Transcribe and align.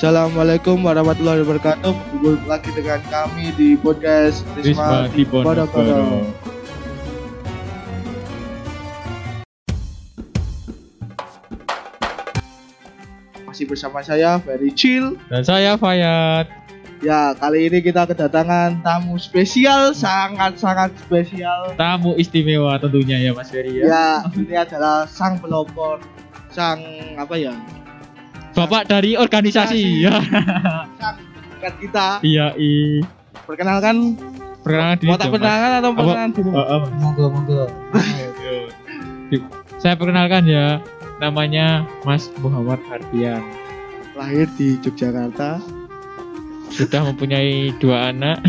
Assalamualaikum 0.00 0.80
warahmatullahi 0.80 1.44
wabarakatuh. 1.44 1.92
Bergabung 1.92 2.48
lagi 2.48 2.72
dengan 2.72 3.04
kami 3.12 3.52
di 3.52 3.76
podcast 3.76 4.40
Risma 4.56 5.12
di 5.12 5.28
Ponorogo. 5.28 6.24
Masih 13.44 13.68
bersama 13.68 14.00
saya 14.00 14.40
Very 14.40 14.72
Chill. 14.72 15.20
Dan 15.28 15.44
saya 15.44 15.76
Fayat. 15.76 16.48
Ya, 17.04 17.36
kali 17.36 17.68
ini 17.68 17.84
kita 17.84 18.08
kedatangan 18.08 18.80
tamu 18.80 19.20
spesial, 19.20 19.92
sangat-sangat 19.92 20.96
spesial. 20.96 21.76
Tamu 21.76 22.16
istimewa 22.16 22.80
tentunya 22.80 23.20
ya 23.20 23.36
Mas 23.36 23.52
Ferry 23.52 23.84
ya. 23.84 23.84
Ya, 23.84 24.08
ini 24.32 24.56
adalah 24.56 25.04
sang 25.04 25.36
pelopor, 25.44 26.00
sang 26.48 26.80
apa 27.20 27.36
ya? 27.36 27.52
Bapak 28.54 28.90
dari 28.90 29.14
organisasi 29.14 30.04
ya. 30.04 30.18
Kita. 31.60 32.24
Iya, 32.24 32.56
i. 32.56 33.04
Perkenalkan, 33.44 34.16
Perkenalan 34.60 34.96
diri 35.00 35.08
mau 35.08 35.16
tak 35.16 35.28
perkenalkan 35.32 35.70
atau 35.80 35.90
perkenalan 35.96 36.30
dulu? 36.36 36.50
Oh, 36.52 36.80
Monggo, 37.00 37.24
monggo. 37.32 37.62
Saya 39.80 39.94
perkenalkan 39.96 40.44
ya. 40.44 40.84
Namanya 41.20 41.84
Mas 42.04 42.32
Muhammad 42.40 42.80
Ardian. 42.88 43.44
Lahir 44.16 44.48
di 44.56 44.80
Yogyakarta. 44.80 45.60
Sudah 46.72 47.08
mempunyai 47.08 47.76
dua 47.76 48.12
anak. 48.12 48.40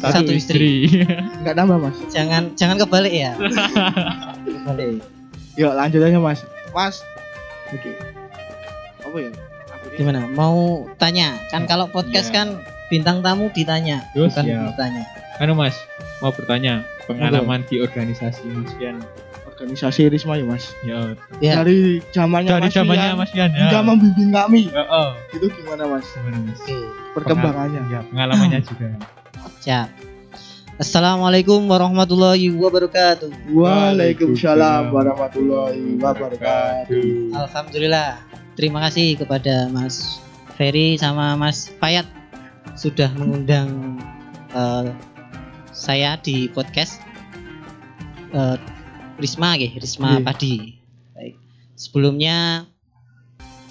Satu 0.00 0.32
istri. 0.32 1.04
Enggak 1.40 1.56
nambah, 1.56 1.88
Mas. 1.88 1.96
Jangan 2.08 2.52
jangan 2.56 2.76
kebalik 2.80 3.12
ya. 3.12 3.32
kebalik. 4.64 5.04
Yuk, 5.60 5.72
lanjut 5.76 6.00
aja, 6.00 6.18
Mas. 6.20 6.40
Mas. 6.72 7.04
Oke. 7.72 7.92
Apa 9.12 9.18
ya? 9.20 9.30
Gimana? 9.92 10.24
Mau 10.26 10.88
tanya? 10.96 11.36
Kan 11.48 11.68
kalau 11.68 11.84
podcast 11.86 12.32
Iya. 12.32 12.34
kan 12.34 12.46
bintang 12.88 13.20
tamu 13.20 13.52
ditanya, 13.52 14.00
Yo, 14.12 14.24
bukan 14.24 14.40
siap. 14.42 14.72
ditanya. 14.72 15.02
Anu 15.36 15.52
Mas, 15.52 15.76
mau 16.18 16.30
bertanya 16.30 16.80
pengalaman 17.04 17.60
di 17.66 17.76
organisasi 17.78 18.40
Mas 18.48 18.72
Yan. 18.78 19.04
organisasi 19.44 20.08
Risma 20.08 20.34
ya, 20.34 20.44
Mas. 20.44 20.64
Ya, 20.80 21.12
Ya. 21.38 21.60
Dari 21.60 22.00
zamannya 22.10 22.50
dari 22.50 22.62
Mas 22.62 22.72
zamannya 22.72 23.04
Rian 23.04 23.16
Mas 23.16 23.32
Yan 23.32 23.50
ya. 23.50 23.58
hingga 23.62 23.80
membimbing 23.82 24.30
kami. 24.30 24.62
Ya, 24.66 24.82
oh. 24.86 25.12
Itu 25.30 25.46
gimana, 25.52 25.84
Mas? 25.86 26.08
Gimana 26.08 26.36
Mas? 26.40 26.58
Oke. 26.58 26.76
Perkembangannya. 27.12 27.80
Ya, 27.86 28.00
pengalamannya 28.08 28.60
juga. 28.64 28.86
Siap. 29.60 29.88
Assalamualaikum 30.72 31.62
warahmatullahi 31.68 32.48
wabarakatuh. 32.50 33.28
Waalaikumsalam 33.52 34.88
warahmatullahi 34.90 36.00
wabarakatuh. 36.00 37.36
Alhamdulillah. 37.36 38.31
Terima 38.52 38.84
kasih 38.84 39.16
kepada 39.16 39.72
Mas 39.72 40.20
Ferry 40.60 41.00
sama 41.00 41.34
Mas 41.40 41.72
Fayat 41.80 42.04
sudah 42.76 43.08
mengundang 43.16 43.96
eh, 44.52 44.92
saya 45.72 46.20
di 46.20 46.52
podcast 46.52 47.00
eh, 48.36 48.56
Risma 49.16 49.56
ya, 49.56 49.72
Risma 49.76 50.20
Iya. 50.20 50.24
Padi. 50.24 50.56
Baik. 51.16 51.34
Sebelumnya 51.76 52.68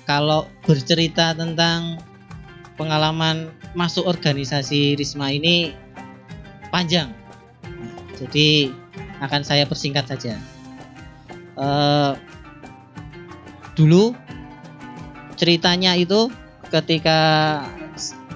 kalau 0.09 0.49
bercerita 0.65 1.37
tentang 1.37 2.01
pengalaman 2.75 3.53
masuk 3.77 4.09
organisasi 4.09 4.97
Risma 4.97 5.29
ini 5.29 5.77
panjang. 6.73 7.13
Nah, 7.61 7.95
jadi 8.17 8.73
akan 9.21 9.41
saya 9.45 9.69
persingkat 9.69 10.09
saja. 10.09 10.41
Eh, 11.61 12.11
dulu 13.77 14.17
ceritanya 15.41 15.97
itu 15.97 16.29
ketika 16.69 17.19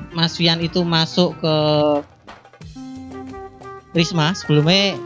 Mas 0.10 0.42
Wian 0.42 0.58
itu 0.58 0.82
masuk 0.82 1.38
ke 1.38 1.56
Risma 3.94 4.34
sebelumnya 4.34 4.98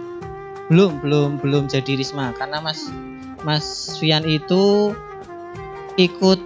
belum 0.72 1.04
belum 1.04 1.30
belum 1.44 1.64
jadi 1.68 2.00
Risma. 2.00 2.32
Karena 2.40 2.64
Mas 2.64 2.88
Mas 3.44 4.00
Wian 4.00 4.24
itu 4.24 4.96
ikut 6.00 6.40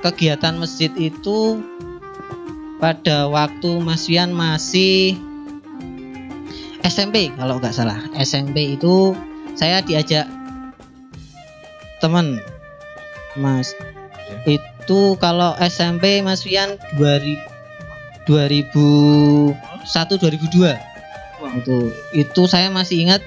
kegiatan 0.00 0.56
masjid 0.56 0.88
itu 0.96 1.60
pada 2.80 3.28
waktu 3.28 3.76
Mas 3.84 4.08
Wian 4.08 4.32
masih 4.32 5.20
SMP 6.80 7.28
kalau 7.36 7.60
nggak 7.60 7.76
salah. 7.76 8.00
SMP 8.16 8.80
itu 8.80 9.12
saya 9.52 9.84
diajak 9.84 10.24
teman 12.00 12.40
Mas 13.36 13.76
itu 14.44 15.00
kalau 15.16 15.56
SMP 15.60 16.20
Mas 16.20 16.44
Wian 16.44 16.76
2000 16.96 17.36
2001 18.24 19.54
2002 19.84 20.76
itu 21.60 21.76
itu 22.16 22.42
saya 22.48 22.72
masih 22.72 23.04
ingat 23.04 23.20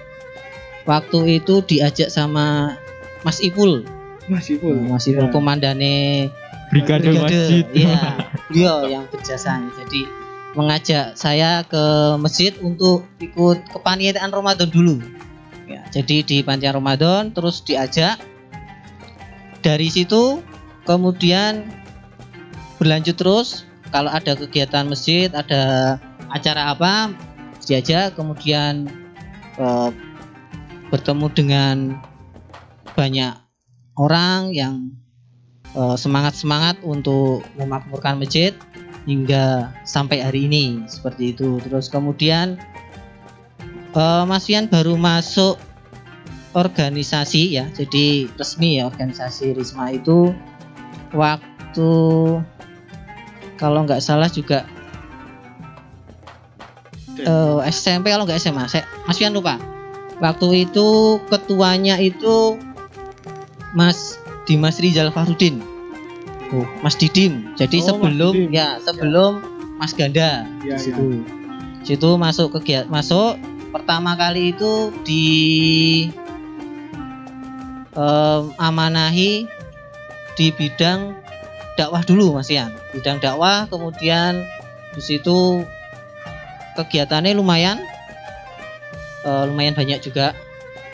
waktu 0.89 1.37
itu 1.41 1.61
diajak 1.61 2.09
sama 2.09 2.77
Mas 3.21 3.37
Ipul 3.39 3.85
Mas 4.27 4.51
Ipul. 4.51 4.75
Mas 4.75 5.07
Ipul 5.07 5.27
Ya. 5.27 5.31
komandane 5.31 6.27
Brigade 6.67 7.15
Masjid. 7.15 7.63
Iya, 7.71 7.99
beliau 8.51 8.83
yang 8.83 9.07
berjasa. 9.07 9.55
Jadi 9.55 10.03
mengajak 10.51 11.15
saya 11.15 11.63
ke 11.63 11.83
masjid 12.19 12.51
untuk 12.59 13.07
ikut 13.23 13.63
kepanitiaan 13.71 14.35
Ramadan 14.35 14.67
dulu. 14.67 14.99
Ya, 15.63 15.79
jadi 15.95 16.27
di 16.27 16.43
panitiaan 16.43 16.75
Ramadan 16.75 17.31
terus 17.31 17.63
diajak. 17.63 18.19
Dari 19.63 19.87
situ 19.87 20.43
kemudian 20.87 21.67
berlanjut 22.79 23.19
terus 23.19 23.67
kalau 23.91 24.07
ada 24.11 24.35
kegiatan 24.35 24.87
masjid, 24.87 25.27
ada 25.31 25.95
acara 26.31 26.71
apa 26.71 27.11
diajak 27.67 28.15
kemudian 28.15 28.87
eh, 29.59 29.89
bertemu 30.87 31.27
dengan 31.35 31.75
banyak 32.95 33.35
orang 33.99 34.55
yang 34.55 34.75
semangat 35.93 36.33
semangat 36.33 36.81
untuk 36.81 37.45
memakmurkan 37.53 38.17
masjid 38.17 38.49
hingga 39.07 39.71
sampai 39.87 40.19
hari 40.19 40.45
ini 40.51 40.83
seperti 40.85 41.33
itu. 41.33 41.63
Terus 41.63 41.87
kemudian 41.87 42.59
eh, 43.95 44.23
Mas 44.27 44.45
Wian 44.51 44.67
baru 44.67 44.99
masuk 44.99 45.55
organisasi 46.55 47.53
ya 47.53 47.69
jadi 47.69 48.27
resmi 48.33 48.81
ya 48.81 48.89
organisasi 48.89 49.53
Risma 49.53 49.93
itu 49.93 50.33
waktu 51.11 51.89
kalau 53.57 53.79
nggak 53.83 54.01
salah 54.01 54.27
juga 54.27 54.67
eh, 57.17 57.59
SMP 57.69 58.11
kalau 58.13 58.25
nggak 58.25 58.39
SMA 58.39 58.67
saya 58.67 58.83
Mas 59.05 59.17
Wian 59.17 59.33
lupa. 59.33 59.57
Waktu 60.17 60.65
itu 60.65 61.19
ketuanya 61.29 62.01
itu 62.01 62.57
Mas 63.77 64.17
Dimas 64.49 64.81
Rizal 64.81 65.13
Farudin. 65.13 65.61
Oh, 66.49 66.65
Mas 66.81 66.95
Didim. 66.97 67.53
Jadi 67.53 67.83
Oh, 67.83 67.83
Mas 67.83 67.89
sebelum 67.93 68.33
Didim. 68.33 68.49
ya 68.49 68.67
sebelum 68.81 69.31
Mas 69.77 69.93
Ganda. 69.93 70.47
Ya, 70.65 70.73
ya. 70.73 70.75
di 70.75 70.81
situ. 70.81 71.03
Situ 71.85 72.09
masuk 72.17 72.57
kegiatan 72.57 72.89
masuk. 72.89 73.37
Pertama 73.69 74.17
kali 74.17 74.55
itu 74.55 74.89
di 75.05 75.27
em, 77.93 78.43
amanahi 78.57 79.45
di 80.37 80.53
bidang 80.53 81.17
dakwah 81.75 82.05
dulu 82.05 82.37
Mas 82.37 82.47
Ian. 82.53 82.71
Bidang 82.93 83.17
dakwah 83.17 83.65
kemudian 83.67 84.45
di 84.93 85.01
situ 85.01 85.65
kegiatannya 86.77 87.33
lumayan 87.33 87.81
eh, 89.25 89.43
lumayan 89.49 89.73
banyak 89.73 89.99
juga. 90.05 90.37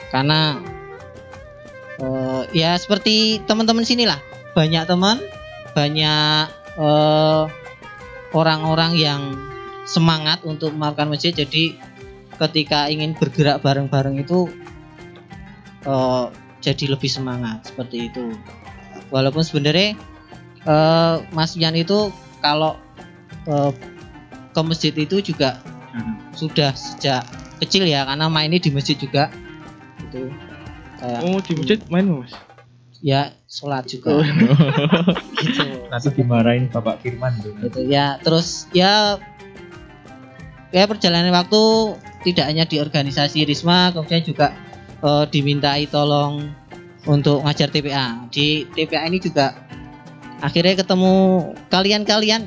Karena 0.09 0.63
eh, 1.99 2.41
ya 2.55 2.79
seperti 2.79 3.43
teman-teman 3.43 3.83
sini 3.83 4.07
lah. 4.07 4.17
Banyak 4.55 4.87
teman 4.87 5.19
banyak 5.75 6.47
eh, 6.79 7.43
orang-orang 8.31 8.91
yang 8.95 9.21
semangat 9.83 10.39
untuk 10.47 10.71
melakukan 10.71 11.11
masjid. 11.11 11.35
Jadi 11.35 11.75
ketika 12.39 12.87
ingin 12.87 13.13
bergerak 13.13 13.59
bareng-bareng 13.59 14.23
itu 14.23 14.47
eh, 15.83 16.25
jadi 16.63 16.95
lebih 16.95 17.11
semangat. 17.11 17.67
Seperti 17.67 18.07
itu 18.07 18.31
walaupun 19.13 19.45
sebenarnya 19.45 19.93
eh, 20.63 21.15
Mas 21.29 21.53
Yan 21.53 21.77
itu 21.77 22.09
kalau 22.41 22.75
eh, 23.45 23.71
ke 24.49 24.61
masjid 24.61 24.91
itu 24.91 25.21
juga 25.23 25.61
sudah 26.33 26.73
sejak 26.73 27.21
kecil 27.59 27.85
ya 27.85 28.01
karena 28.03 28.25
mainnya 28.25 28.57
di 28.57 28.69
masjid 28.69 28.97
juga 28.97 29.29
itu 30.01 30.27
kayak 30.97 31.19
Oh, 31.21 31.37
di 31.37 31.51
masjid 31.53 31.79
main, 31.87 32.09
Mas. 32.09 32.33
ya 32.99 33.21
sholat 33.45 33.85
juga 33.85 34.09
Oh. 34.13 34.25
gitu 35.37 35.61
Nanti 35.87 36.09
dimarahin 36.11 36.65
Bapak 36.67 36.99
Firman 36.99 37.37
tuh. 37.39 37.53
gitu 37.59 37.85
ya 37.85 38.17
terus 38.19 38.65
ya 38.71 39.21
ya 40.69 40.83
perjalanan 40.85 41.29
waktu 41.31 41.61
tidak 42.23 42.45
hanya 42.49 42.65
di 42.65 42.79
organisasi 42.79 43.45
Risma 43.45 43.91
kemudian 43.91 44.23
juga 44.23 44.57
eh, 44.99 45.25
dimintai 45.29 45.85
tolong 45.85 46.49
untuk 47.05 47.41
ngajar 47.41 47.67
TPA 47.67 48.27
di 48.27 48.63
TPA 48.67 49.03
ini 49.05 49.17
juga 49.17 49.51
akhirnya 50.39 50.75
ketemu 50.77 51.13
kalian-kalian 51.67 52.41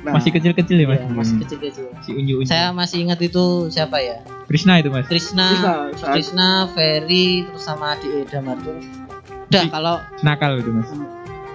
Nah, 0.00 0.16
Masih 0.16 0.32
kecil-kecil 0.32 0.80
ya 0.80 0.86
Mas. 0.88 0.96
ya, 0.96 1.06
masih 1.12 1.36
kecil-kecil 1.38 1.84
Si 2.00 2.10
unyu-unyu. 2.10 2.48
saya 2.48 2.72
masih 2.72 3.04
ingat 3.04 3.20
itu 3.20 3.68
siapa 3.68 4.00
ya 4.00 4.16
Krishna 4.46 4.78
itu 4.78 4.88
Mas. 4.88 5.04
Krishna 5.04 5.46
Krishna 5.92 6.48
Ferry 6.72 7.44
terus 7.44 7.60
sama 7.60 7.92
Adi 7.94 8.24
Damardo 8.24 8.72
udah 9.46 9.60
Di- 9.60 9.68
kalau 9.68 10.00
Nakal 10.22 10.56
itu 10.56 10.70
Mas. 10.70 10.88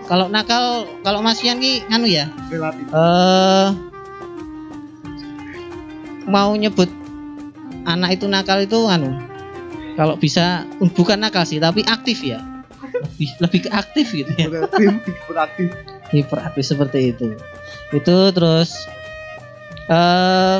kalau 0.06 0.30
nakal 0.30 0.64
kalau 1.02 1.20
Mas 1.20 1.42
Ian 1.42 1.58
ki 1.58 1.82
nganu 1.88 2.06
ya 2.06 2.30
relatif. 2.48 2.86
eh 2.86 3.68
mau 6.26 6.54
nyebut 6.54 6.90
anak 7.84 8.14
itu 8.14 8.26
nakal 8.26 8.60
itu 8.60 8.78
anu 8.86 9.14
kalau 9.96 10.20
bisa 10.20 10.68
bukan 10.96 11.24
nakal 11.24 11.48
sih 11.48 11.58
tapi 11.60 11.82
aktif 11.88 12.20
ya. 12.22 12.44
Lebih 12.86 13.30
lebih 13.44 13.60
ke 13.68 13.70
aktif 13.72 14.12
gitu 14.12 14.32
ya. 14.36 14.48
Beraktif. 14.52 15.72
hiperaktif 16.14 16.64
seperti 16.64 17.16
itu. 17.16 17.34
Itu 17.96 18.30
terus 18.36 18.76
eh 19.90 20.60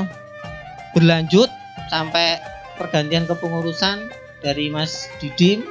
berlanjut 0.96 1.52
sampai 1.92 2.40
pergantian 2.80 3.28
kepengurusan 3.28 4.10
dari 4.40 4.72
Mas 4.72 5.12
Didim 5.20 5.68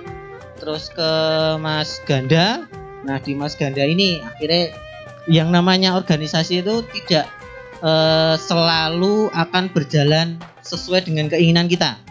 terus 0.61 0.93
ke 0.93 1.11
Mas 1.59 1.99
Ganda. 2.05 2.69
Nah 3.05 3.19
di 3.21 3.33
Mas 3.33 3.57
Ganda 3.57 3.83
ini 3.85 4.21
akhirnya 4.21 4.77
yang 5.25 5.49
namanya 5.49 5.97
organisasi 5.97 6.61
itu 6.61 6.85
tidak 6.93 7.27
eh, 7.81 8.37
selalu 8.37 9.33
akan 9.33 9.73
berjalan 9.73 10.37
sesuai 10.61 11.09
dengan 11.09 11.33
keinginan 11.33 11.69
kita 11.69 12.04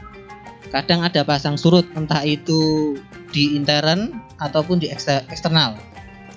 kadang 0.74 1.06
ada 1.06 1.22
pasang 1.22 1.54
surut 1.54 1.86
entah 1.94 2.26
itu 2.26 2.98
di 3.30 3.54
intern 3.54 4.18
ataupun 4.42 4.82
di 4.82 4.90
ekster- 4.90 5.24
eksternal. 5.30 5.78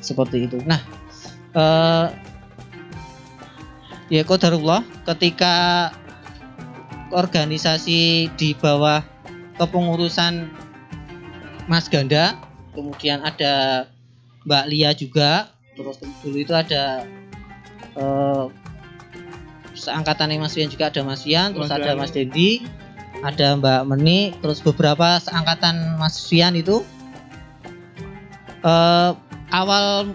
Seperti 0.05 0.45
itu. 0.45 0.61
Nah 0.69 0.79
eh 1.57 2.07
ya 4.13 4.23
kodarullah 4.23 4.85
ketika 5.09 5.89
organisasi 7.11 8.29
di 8.37 8.53
bawah 8.61 9.01
kepengurusan 9.57 10.53
Mas 11.67 11.89
Ganda 11.89 12.37
kemudian 12.77 13.25
ada 13.25 13.87
Mbak 14.45 14.65
Lia 14.69 14.93
juga 14.93 15.51
terus 15.75 15.97
dulu 16.23 16.37
itu 16.39 16.53
ada 16.53 17.09
eh 17.97 18.45
seangkatan 19.75 20.37
Mas 20.39 20.55
Wian 20.55 20.69
juga 20.71 20.93
ada 20.93 21.01
Mas 21.03 21.25
Wian 21.25 21.57
terus 21.57 21.73
ada. 21.73 21.97
Mas 21.97 22.13
Dendi 22.13 22.63
ada 23.25 23.57
Mbak 23.57 23.83
Meni 23.89 24.35
terus 24.43 24.61
beberapa 24.61 25.17
seangkatan 25.23 25.97
Mas 25.97 26.21
Wian 26.29 26.57
itu 26.59 26.85
eh 28.67 29.11
awal 29.55 30.11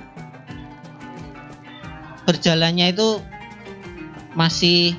berjalannya 2.28 2.94
itu 2.94 3.18
masih 4.38 4.94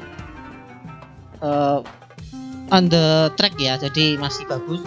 eh, 1.43 1.81
on 2.73 2.89
the 2.89 3.29
track 3.37 3.55
ya 3.61 3.77
jadi 3.77 4.17
masih 4.17 4.49
bagus. 4.49 4.81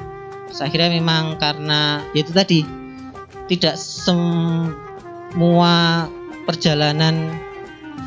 Terus 0.50 0.62
akhirnya 0.62 0.90
memang 0.98 1.38
karena 1.38 2.02
ya 2.18 2.26
itu 2.26 2.34
tadi 2.34 2.66
tidak 3.46 3.78
semua 3.78 5.74
perjalanan 6.50 7.38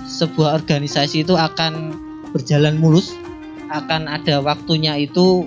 sebuah 0.09 0.59
organisasi 0.65 1.23
itu 1.23 1.39
akan 1.39 1.95
berjalan 2.35 2.81
mulus 2.81 3.15
akan 3.69 4.09
ada 4.09 4.41
waktunya 4.41 4.97
itu 4.97 5.45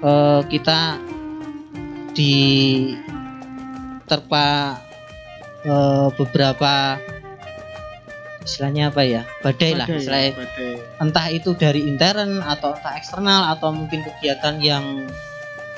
eh, 0.00 0.40
kita 0.48 0.98
di 2.12 2.36
terpa 4.08 4.76
eh, 5.64 6.08
beberapa 6.16 7.00
istilahnya 8.42 8.90
apa 8.90 9.02
ya 9.06 9.22
badai 9.40 9.72
lah 9.78 9.86
istilahnya 9.86 10.34
badai. 10.34 10.74
entah 10.98 11.26
itu 11.30 11.54
dari 11.54 11.86
intern 11.86 12.42
atau 12.42 12.74
entah 12.74 12.94
eksternal 12.98 13.54
atau 13.54 13.70
mungkin 13.70 14.02
kegiatan 14.02 14.58
yang 14.58 15.06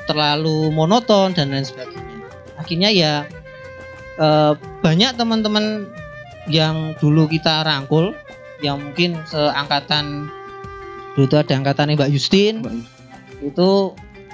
terlalu 0.08 0.72
monoton 0.72 1.36
dan 1.36 1.52
lain 1.52 1.64
sebagainya 1.64 2.24
akhirnya 2.56 2.90
ya 2.90 3.12
eh, 4.18 4.52
banyak 4.80 5.12
teman-teman 5.14 5.86
yang 6.48 6.92
dulu 7.00 7.28
kita 7.28 7.64
rangkul 7.64 8.12
yang 8.60 8.80
mungkin 8.80 9.20
seangkatan 9.28 10.28
dulu 11.14 11.24
itu 11.24 11.36
ada 11.38 11.52
angkatannya 11.54 11.94
Mbak 11.94 12.10
Justin. 12.12 12.54
Mbak 12.60 12.74
itu 13.44 13.70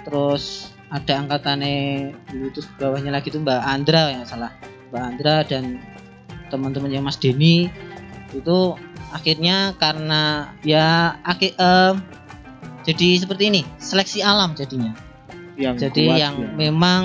terus 0.04 0.44
ada 0.88 1.12
angkatannya 1.20 1.76
dulu 2.32 2.44
itu 2.48 2.60
bawahnya 2.76 3.12
lagi 3.12 3.28
tuh 3.28 3.40
Mbak 3.40 3.60
Andra 3.62 4.02
yang 4.10 4.24
salah. 4.24 4.52
Mbak 4.90 5.02
Andra 5.04 5.34
dan 5.44 5.78
teman-temannya 6.48 7.00
Mas 7.00 7.20
Denny. 7.20 7.68
Itu 8.32 8.74
akhirnya 9.10 9.74
karena 9.76 10.54
ya 10.62 11.18
akhir 11.22 11.58
em, 11.58 11.94
jadi 12.82 13.08
seperti 13.18 13.50
ini 13.50 13.62
seleksi 13.76 14.24
alam 14.24 14.56
jadinya. 14.56 14.94
Yang 15.60 15.90
jadi 15.90 16.02
kuat 16.08 16.16
yang 16.18 16.34
ya. 16.40 16.48
memang 16.56 17.02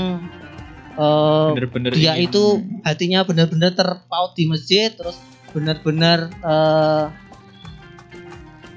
eh, 0.95 1.47
Bener-bener 1.51 1.91
dia 1.91 2.15
ingin- 2.15 2.31
itu 2.31 2.43
hatinya 2.81 3.27
benar-benar 3.27 3.75
terpaut 3.75 4.31
di 4.33 4.47
masjid 4.47 4.93
terus 4.95 5.19
benar-benar 5.51 6.31
eh, 6.31 7.05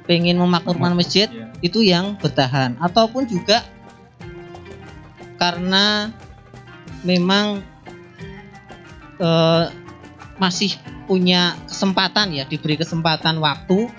pengen 0.09 0.41
memakmurkan 0.41 0.97
masjid 0.97 1.29
Ya. 1.29 1.53
itu 1.61 1.85
yang 1.85 2.17
bertahan. 2.17 2.81
Ataupun 2.81 3.29
juga 3.29 3.61
karena 5.37 6.11
memang 7.05 7.61
eh, 9.21 9.65
masih 10.41 10.75
punya 11.05 11.55
kesempatan 11.69 12.33
ya 12.33 12.49
diberi 12.49 12.81
kesempatan 12.81 13.39
waktu 13.39 13.93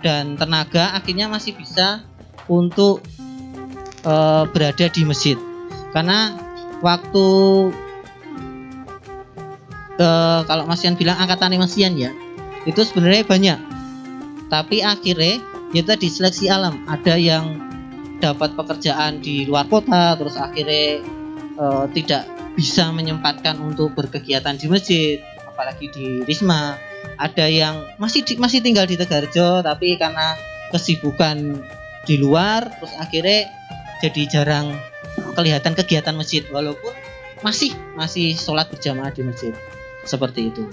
dan 0.00 0.38
tenaga 0.38 0.94
akhirnya 0.94 1.26
masih 1.26 1.58
bisa 1.58 2.06
untuk 2.46 3.02
eh, 4.06 4.44
berada 4.54 4.86
di 4.86 5.02
masjid. 5.02 5.36
Karena 5.90 6.38
waktu 6.78 7.26
eh, 9.98 10.40
kalau 10.46 10.64
Mas 10.70 10.86
Ian 10.86 10.94
bilang 10.94 11.18
angkatan 11.18 11.58
Mas 11.58 11.74
Ian 11.74 11.98
ya 11.98 12.14
itu 12.62 12.80
sebenarnya 12.86 13.26
banyak 13.26 13.58
tapi 14.48 14.80
akhirnya 14.80 15.40
ya 15.76 15.82
tadi 15.84 16.08
seleksi 16.08 16.48
alam. 16.48 16.84
Ada 16.88 17.14
yang 17.20 17.44
dapat 18.18 18.58
pekerjaan 18.58 19.22
di 19.22 19.46
luar 19.46 19.68
kota 19.70 20.18
terus 20.18 20.34
akhirnya 20.34 21.04
eh, 21.54 21.84
tidak 21.94 22.26
bisa 22.58 22.90
menyempatkan 22.90 23.54
untuk 23.62 23.94
berkegiatan 23.94 24.58
di 24.58 24.66
masjid 24.66 25.16
apalagi 25.46 25.92
di 25.92 26.06
Risma. 26.24 26.74
Ada 27.20 27.46
yang 27.46 27.74
masih 28.00 28.26
di- 28.26 28.40
masih 28.40 28.64
tinggal 28.64 28.88
di 28.88 28.98
Tegarjo 28.98 29.62
tapi 29.62 29.94
karena 29.94 30.34
kesibukan 30.74 31.62
di 32.08 32.16
luar 32.18 32.66
terus 32.80 32.92
akhirnya 32.98 33.52
jadi 34.02 34.22
jarang 34.26 34.74
kelihatan 35.36 35.76
kegiatan 35.76 36.16
masjid. 36.16 36.42
Walaupun 36.50 36.90
masih 37.44 37.70
masih 37.94 38.34
sholat 38.34 38.66
berjamaah 38.72 39.14
di 39.14 39.22
masjid. 39.22 39.54
Seperti 40.02 40.50
itu 40.50 40.66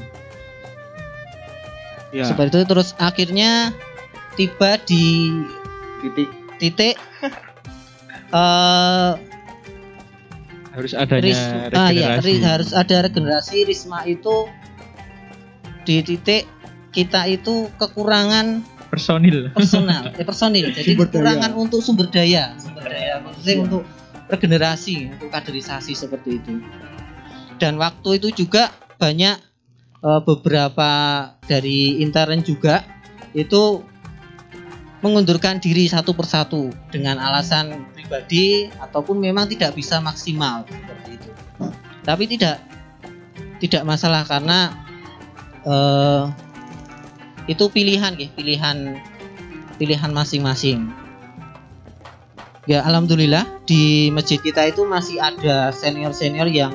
ya 2.15 2.23
seperti 2.23 2.63
itu 2.63 2.67
terus 2.71 2.95
akhirnya 2.95 3.75
tiba 4.39 4.79
di 4.87 5.27
titik 5.99 6.29
titik 6.57 6.95
eh 8.39 9.11
harus 10.75 10.91
adanya 10.91 11.23
Ris- 11.23 11.71
ah, 11.71 11.87
ya, 11.91 12.19
regenerasi. 12.19 12.23
ri- 12.27 12.43
harus 12.43 12.71
ada 12.75 12.95
regenerasi 13.07 13.57
Risma 13.63 14.03
itu 14.03 14.47
di 15.87 16.03
titik 16.03 16.43
kita 16.91 17.27
itu 17.27 17.67
kekurangan 17.75 18.59
personil. 18.91 19.51
personal 19.55 20.11
eh, 20.15 20.25
personil 20.29 20.71
jadi 20.71 20.95
Sumber 20.95 21.07
daya. 21.07 21.11
kekurangan 21.11 21.51
untuk 21.55 21.79
sumber 21.79 22.07
daya 22.11 22.55
sumber 22.59 22.83
daya 22.87 23.23
maksudnya 23.23 23.55
untuk 23.63 23.83
regenerasi 24.27 24.95
untuk 25.15 25.29
kaderisasi 25.31 25.93
seperti 25.95 26.43
itu 26.43 26.59
dan 27.55 27.79
waktu 27.79 28.19
itu 28.19 28.35
juga 28.35 28.67
banyak 28.99 29.39
eh, 30.05 30.21
beberapa 30.21 30.91
dari 31.49 31.99
intern 32.05 32.45
juga 32.45 32.85
itu 33.33 33.81
mengundurkan 35.01 35.61
diri 35.61 35.85
satu 35.85 36.15
persatu 36.17 36.73
dengan 36.89 37.21
alasan 37.21 37.89
pribadi 37.93 38.69
ataupun 38.81 39.21
memang 39.21 39.45
tidak 39.49 39.77
bisa 39.77 40.01
maksimal 40.01 40.65
seperti 40.65 41.09
itu. 41.19 41.29
Tapi 42.05 42.23
tidak 42.29 42.57
tidak 43.59 43.83
masalah 43.85 44.25
karena 44.25 44.73
eh, 45.65 46.23
itu 47.45 47.65
pilihan 47.69 48.13
ya 48.17 48.29
pilihan 48.33 48.97
pilihan 49.77 50.11
masing-masing. 50.13 50.89
Ya 52.65 52.81
alhamdulillah 52.81 53.45
di 53.69 54.09
masjid 54.09 54.41
kita 54.41 54.65
itu 54.65 54.89
masih 54.89 55.21
ada 55.21 55.69
senior 55.69 56.17
senior 56.17 56.49
yang 56.49 56.73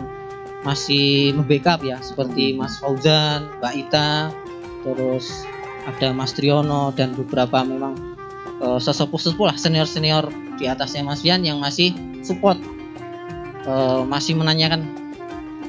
masih 0.61 1.33
membackup 1.33 1.81
ya 1.81 1.99
seperti 2.05 2.53
Mas 2.53 2.77
Fauzan, 2.77 3.49
Mbak 3.61 3.75
Ita, 3.77 4.29
terus 4.85 5.45
ada 5.89 6.13
Mas 6.13 6.37
Triono 6.37 6.93
dan 6.93 7.17
beberapa 7.17 7.65
memang 7.65 7.97
eh, 8.61 8.79
sesepuh-sesepuh 8.81 9.47
lah 9.49 9.57
senior-senior 9.57 10.29
di 10.61 10.69
atasnya 10.69 11.01
Mas 11.01 11.25
Fian 11.25 11.41
yang 11.41 11.59
masih 11.61 11.97
support 12.21 12.61
eh, 13.65 14.03
masih 14.05 14.37
menanyakan 14.37 14.85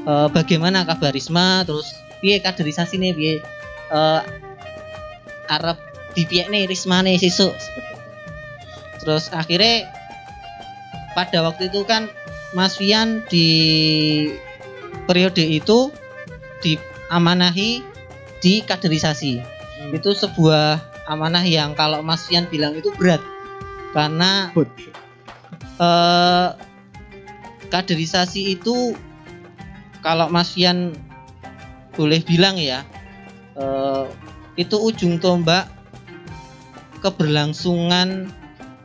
eh, 0.04 0.28
bagaimana 0.32 0.84
kabar 0.84 1.16
Risma 1.16 1.64
terus 1.64 1.88
piye 2.20 2.44
kaderisasi 2.44 3.00
nih 3.00 3.12
piye 3.16 3.36
eh 3.92 4.22
arep 5.52 5.78
dipiekne 6.16 6.64
rismane 6.68 7.16
sesuk 7.20 7.52
seperti 7.52 7.92
itu. 7.92 8.08
Terus 9.04 9.24
akhirnya 9.36 9.90
pada 11.12 11.44
waktu 11.44 11.68
itu 11.68 11.84
kan 11.84 12.08
Mas 12.56 12.80
Fian 12.80 13.24
di 13.28 13.48
periode 15.06 15.44
itu 15.44 15.92
diamanahi 16.62 17.84
di 18.42 18.54
kaderisasi. 18.66 19.42
Hmm. 19.42 19.92
Itu 19.98 20.14
sebuah 20.14 20.82
amanah 21.10 21.44
yang 21.44 21.74
kalau 21.74 22.00
Mas 22.06 22.30
Fian 22.30 22.48
bilang 22.48 22.78
itu 22.78 22.94
berat 22.96 23.20
karena 23.92 24.56
Good. 24.56 24.72
eh 25.82 26.50
kaderisasi 27.68 28.56
itu 28.56 28.96
kalau 30.00 30.32
Mas 30.32 30.56
Fian 30.56 30.96
boleh 31.92 32.24
bilang 32.24 32.56
ya 32.56 32.88
eh, 33.60 34.06
itu 34.56 34.80
ujung 34.80 35.20
tombak 35.20 35.68
keberlangsungan 37.04 38.30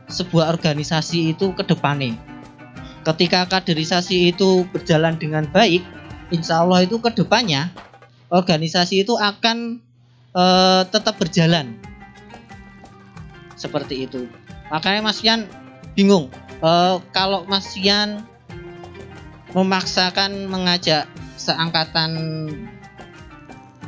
sebuah 0.07 0.51
organisasi 0.55 1.35
itu 1.35 1.53
ke 1.53 1.63
depannya. 1.67 2.15
Ketika 3.05 3.47
kaderisasi 3.47 4.35
itu 4.35 4.67
berjalan 4.73 5.15
dengan 5.15 5.47
baik, 5.47 5.79
insya 6.29 6.63
Allah 6.63 6.83
itu 6.83 6.97
ke 6.97 7.09
depannya 7.11 7.71
organisasi 8.27 9.03
itu 9.03 9.15
akan 9.15 9.79
eh, 10.35 10.81
tetap 10.91 11.15
berjalan. 11.17 11.75
Seperti 13.57 14.05
itu. 14.05 14.29
Makanya 14.69 15.01
Mas 15.01 15.23
Fian 15.23 15.47
bingung 15.95 16.29
Eh, 16.57 16.95
kalau 17.13 17.45
Mas 17.45 17.69
Fian 17.69 18.25
memaksakan 19.53 20.49
mengajak 20.49 21.05
seangkatan 21.37 22.09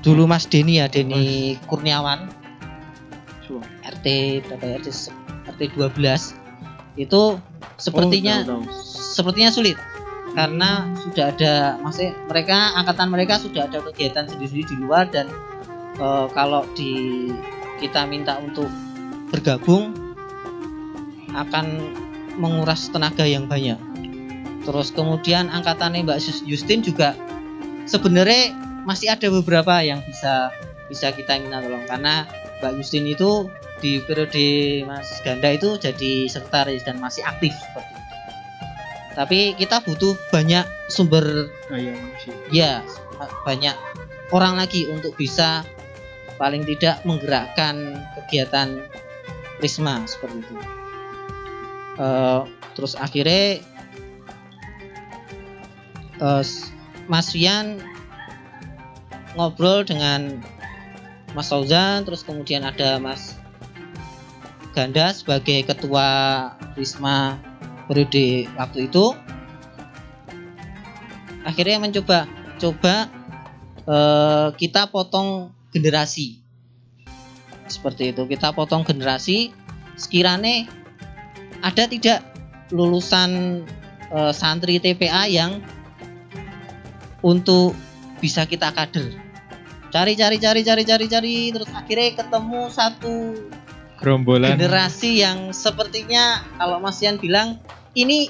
dulu 0.06 0.30
Mas 0.30 0.46
Denny 0.46 0.78
ya 0.78 0.86
Denny 0.86 1.58
Kurniawan. 1.66 2.30
RT 3.90 4.06
berapa 4.46 4.86
RT 4.86 5.10
RT 5.50 5.62
12 5.74 6.38
itu 7.02 7.22
sepertinya 7.82 8.46
Oh, 8.46 8.62
tahu, 8.62 8.62
tahu. 8.70 8.86
sepertinya 9.18 9.50
sulit 9.50 9.74
karena 10.34 10.94
sudah 11.02 11.34
ada 11.34 11.54
maksudnya 11.82 12.14
mereka 12.30 12.58
angkatan 12.78 13.08
mereka 13.10 13.34
sudah 13.42 13.66
ada 13.66 13.82
kegiatan 13.82 14.30
sendiri 14.30 14.62
di 14.66 14.76
luar 14.78 15.10
dan 15.10 15.28
eh, 15.98 16.28
kalau 16.34 16.64
di 16.78 17.28
kita 17.80 18.06
minta 18.06 18.38
untuk 18.38 18.68
bergabung 19.32 19.96
akan 21.34 21.66
menguras 22.40 22.90
tenaga 22.90 23.24
yang 23.24 23.46
banyak. 23.46 23.78
Terus 24.66 24.92
kemudian 24.92 25.48
angkatannya 25.50 26.04
Mbak 26.04 26.20
Justin 26.46 26.84
juga 26.84 27.16
sebenarnya 27.88 28.54
masih 28.84 29.12
ada 29.14 29.28
beberapa 29.32 29.82
yang 29.82 30.04
bisa 30.08 30.52
bisa 30.90 31.14
kita 31.14 31.38
minta 31.38 31.62
tolong 31.62 31.86
karena 31.86 32.26
Mbak 32.60 32.72
Justin 32.82 33.06
itu 33.08 33.48
di 33.80 34.04
periode 34.04 34.84
Mas 34.84 35.08
Ganda 35.24 35.56
itu 35.56 35.80
jadi 35.80 36.28
sekretaris 36.28 36.84
dan 36.84 37.00
masih 37.00 37.24
aktif 37.24 37.56
seperti. 37.56 37.99
Tapi 39.20 39.52
kita 39.54 39.84
butuh 39.84 40.16
banyak 40.32 40.64
sumber 40.88 41.52
Daya 41.68 41.92
manusia. 41.92 42.32
ya 42.50 42.74
banyak 43.44 43.76
orang 44.32 44.56
lagi 44.56 44.88
untuk 44.88 45.12
bisa 45.14 45.68
paling 46.40 46.64
tidak 46.64 47.04
menggerakkan 47.04 48.00
kegiatan 48.16 48.80
Risma 49.60 50.08
seperti 50.08 50.40
itu. 50.40 50.56
Eh, 52.00 52.42
terus 52.72 52.96
akhirnya 52.96 53.60
s- 56.40 56.72
Mas 57.12 57.36
Wian 57.36 57.84
ngobrol 59.36 59.84
dengan 59.84 60.40
Mas 61.36 61.52
Fauzan, 61.52 62.08
terus 62.08 62.24
kemudian 62.24 62.64
ada 62.64 62.98
Mas 62.98 63.36
Ganda 64.72 65.12
sebagai 65.12 65.68
ketua 65.68 66.08
Risma 66.74 67.36
periode 67.90 68.46
waktu 68.54 68.86
itu. 68.86 69.18
Akhirnya 71.42 71.82
mencoba 71.82 72.30
coba 72.62 73.10
eh, 73.90 74.48
kita 74.54 74.94
potong 74.94 75.50
generasi 75.74 76.40
seperti 77.70 78.12
itu 78.12 78.26
kita 78.26 78.52
potong 78.52 78.82
generasi 78.82 79.54
sekiranya 79.96 80.66
ada 81.62 81.86
tidak 81.86 82.26
lulusan 82.74 83.64
eh, 84.12 84.34
santri 84.34 84.82
TPA 84.82 85.30
yang 85.30 85.62
untuk 87.22 87.78
bisa 88.20 88.44
kita 88.50 88.74
kader 88.74 89.16
cari 89.90 90.14
cari 90.18 90.38
cari 90.38 90.62
cari 90.66 90.84
cari 90.84 91.06
cari 91.08 91.36
terus 91.54 91.70
akhirnya 91.72 92.20
ketemu 92.20 92.62
satu 92.70 93.16
gerombolan 94.02 94.56
generasi 94.56 95.24
yang 95.24 95.52
sepertinya 95.56 96.44
kalau 96.60 96.80
Mas 96.84 97.00
Ian 97.04 97.20
bilang 97.20 97.60
ini 97.98 98.30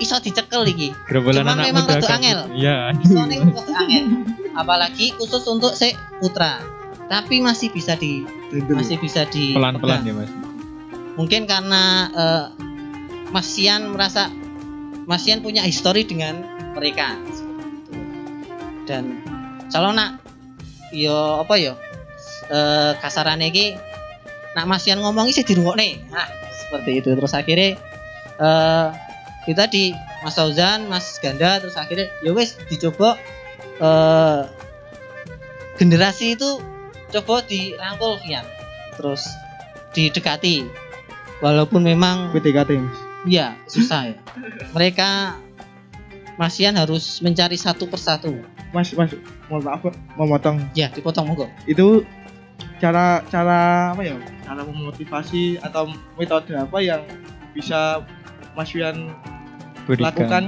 iso 0.00 0.16
dicekel 0.16 0.64
iki 0.64 0.88
gerombolan 1.04 1.44
Cuman 1.44 1.54
anak 1.60 1.64
memang 1.68 1.84
muda 1.84 1.94
rada 2.00 2.08
kan. 2.08 2.16
angel. 2.20 2.40
Iya. 2.56 2.76
Angin. 3.76 4.04
Apalagi 4.56 5.12
khusus 5.20 5.44
untuk 5.44 5.76
si 5.76 5.92
putra. 6.18 6.64
Tapi 7.10 7.42
masih 7.42 7.68
bisa 7.74 7.98
di 7.98 8.22
masih 8.70 8.96
bisa 9.02 9.26
di 9.28 9.52
pelan-pelan 9.52 10.06
ya 10.06 10.14
mas 10.14 10.30
Mungkin 11.18 11.44
karena 11.44 12.06
eh, 12.14 12.46
Mas 13.34 13.46
Sian 13.50 13.92
merasa 13.92 14.30
Mas 15.04 15.26
Sian 15.26 15.42
punya 15.42 15.66
histori 15.66 16.06
dengan 16.06 16.40
mereka. 16.78 17.18
Seperti 17.28 17.66
itu. 17.76 17.92
Dan 18.86 19.04
kalau 19.68 19.90
nak 19.92 20.22
yo 20.94 21.42
apa 21.44 21.54
yo 21.60 21.74
eh 22.50 22.92
kasarannya 22.98 23.50
iki 23.52 23.74
nak 24.54 24.66
Mas 24.70 24.86
Sian 24.86 25.02
ngomong 25.02 25.28
sih 25.34 25.44
dirungokne. 25.44 26.08
Nah, 26.10 26.26
seperti 26.50 27.04
itu. 27.04 27.10
Terus 27.14 27.34
akhirnya 27.34 27.74
eh 28.40 28.88
kita 29.44 29.68
di 29.68 29.92
Mas 30.20 30.36
Fauzan, 30.36 30.88
Mas 30.88 31.16
Ganda 31.20 31.60
terus 31.60 31.76
akhirnya 31.76 32.08
ya 32.24 32.32
wes 32.32 32.56
dicoba 32.68 33.20
eh 33.80 34.42
generasi 35.80 36.36
itu 36.36 36.60
coba 37.12 37.44
dirangkul 37.44 38.20
Vian. 38.24 38.44
Terus 38.96 39.24
didekati. 39.96 40.68
Walaupun 41.40 41.80
memang 41.80 42.36
PDKT 42.36 42.70
mas. 42.76 42.98
ya 43.24 43.56
susah 43.64 44.12
ya. 44.12 44.16
Mereka 44.76 45.40
Mas 46.36 46.56
Ian 46.56 46.76
harus 46.76 47.20
mencari 47.20 47.56
satu 47.56 47.88
persatu. 47.88 48.32
Mas 48.72 48.92
mas 48.96 49.12
mohon 49.48 49.64
maaf 49.64 49.84
memotong. 50.16 50.56
Ya, 50.72 50.92
dipotong 50.92 51.28
monggo. 51.28 51.48
Itu 51.64 52.04
cara 52.80 53.24
cara 53.28 53.92
apa 53.92 54.00
ya? 54.04 54.16
Cara 54.44 54.64
memotivasi 54.64 55.60
atau 55.60 55.92
metode 56.16 56.56
apa 56.56 56.80
yang 56.80 57.04
bisa 57.52 58.04
Mas 58.60 58.76
Wian 58.76 59.16
Berikan. 59.88 60.04
lakukan 60.12 60.44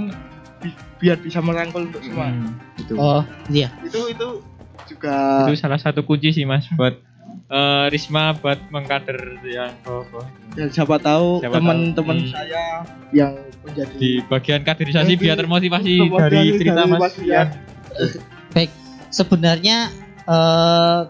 bi- 0.60 0.76
biar 1.00 1.16
bisa 1.16 1.40
merangkul 1.40 1.88
untuk 1.88 2.04
semua. 2.04 2.28
Hmm, 2.28 2.52
itu. 2.76 2.92
Oh, 2.94 3.24
iya. 3.48 3.72
Itu 3.80 4.12
itu 4.12 4.44
juga 4.84 5.48
itu 5.48 5.56
salah 5.56 5.80
satu 5.80 6.04
kunci 6.04 6.30
sih 6.30 6.44
mas 6.44 6.68
buat 6.76 6.92
eh, 7.48 7.84
Risma 7.88 8.36
buat 8.36 8.60
mengkader 8.68 9.40
yang 9.42 9.72
bawah 9.80 10.26
dan 10.52 10.68
siapa 10.68 11.00
tahu 11.00 11.40
teman-teman. 11.40 12.18
Hmm. 12.20 12.30
saya 12.30 12.62
yang 13.14 13.32
menjadi 13.64 13.94
di 13.96 14.10
bagian 14.26 14.60
kaderisasi 14.60 15.16
biar 15.16 15.38
termotivasi 15.38 15.96
dari 16.02 16.60
cerita 16.60 16.84
dari 16.84 16.92
mas 16.92 17.00
Mas 17.00 17.14
Fian. 17.16 17.48
Baik, 18.52 18.70
sebenarnya 19.08 19.88
eh, 20.28 21.00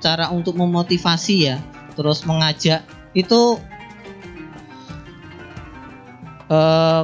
cara 0.00 0.26
untuk 0.32 0.56
memotivasi 0.56 1.36
ya, 1.46 1.56
terus 1.94 2.24
mengajak 2.24 2.82
itu 3.12 3.58
eh, 6.50 7.02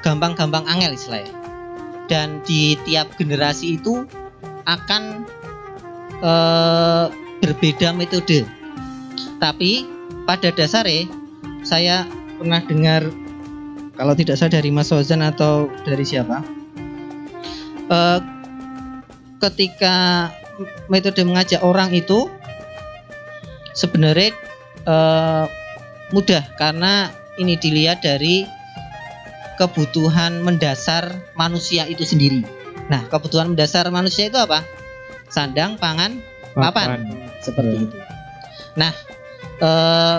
gampang-gampang 0.00 0.64
angel 0.66 0.96
istilahnya. 0.96 1.32
Dan 2.04 2.44
di 2.44 2.76
tiap 2.84 3.16
generasi 3.16 3.80
itu 3.80 4.04
akan 4.64 5.24
eh, 6.24 7.06
berbeda 7.44 7.92
metode. 7.92 8.48
Tapi 9.38 9.84
pada 10.24 10.48
dasarnya 10.48 11.08
saya 11.64 12.08
pernah 12.40 12.60
dengar 12.64 13.08
kalau 13.94 14.12
tidak 14.16 14.36
salah 14.36 14.58
dari 14.58 14.70
Mas 14.72 14.90
Ozan 14.90 15.22
atau 15.22 15.70
dari 15.84 16.04
siapa 16.04 16.44
eh, 17.88 18.20
ketika 19.40 20.28
metode 20.88 21.20
mengajak 21.24 21.60
orang 21.60 21.92
itu 21.92 22.28
sebenarnya 23.76 24.32
eh, 24.84 25.44
mudah 26.14 26.46
karena 26.54 27.10
ini 27.42 27.58
dilihat 27.58 28.06
dari 28.06 28.46
kebutuhan 29.58 30.46
mendasar 30.46 31.10
manusia 31.34 31.90
itu 31.90 32.06
sendiri. 32.06 32.46
Nah, 32.86 33.02
kebutuhan 33.10 33.54
mendasar 33.54 33.90
manusia 33.90 34.30
itu 34.30 34.38
apa? 34.38 34.62
Sandang, 35.26 35.74
pangan, 35.74 36.22
papan. 36.54 37.10
Seperti 37.42 37.90
itu. 37.90 37.98
Nah, 38.78 38.94
eh, 39.58 40.18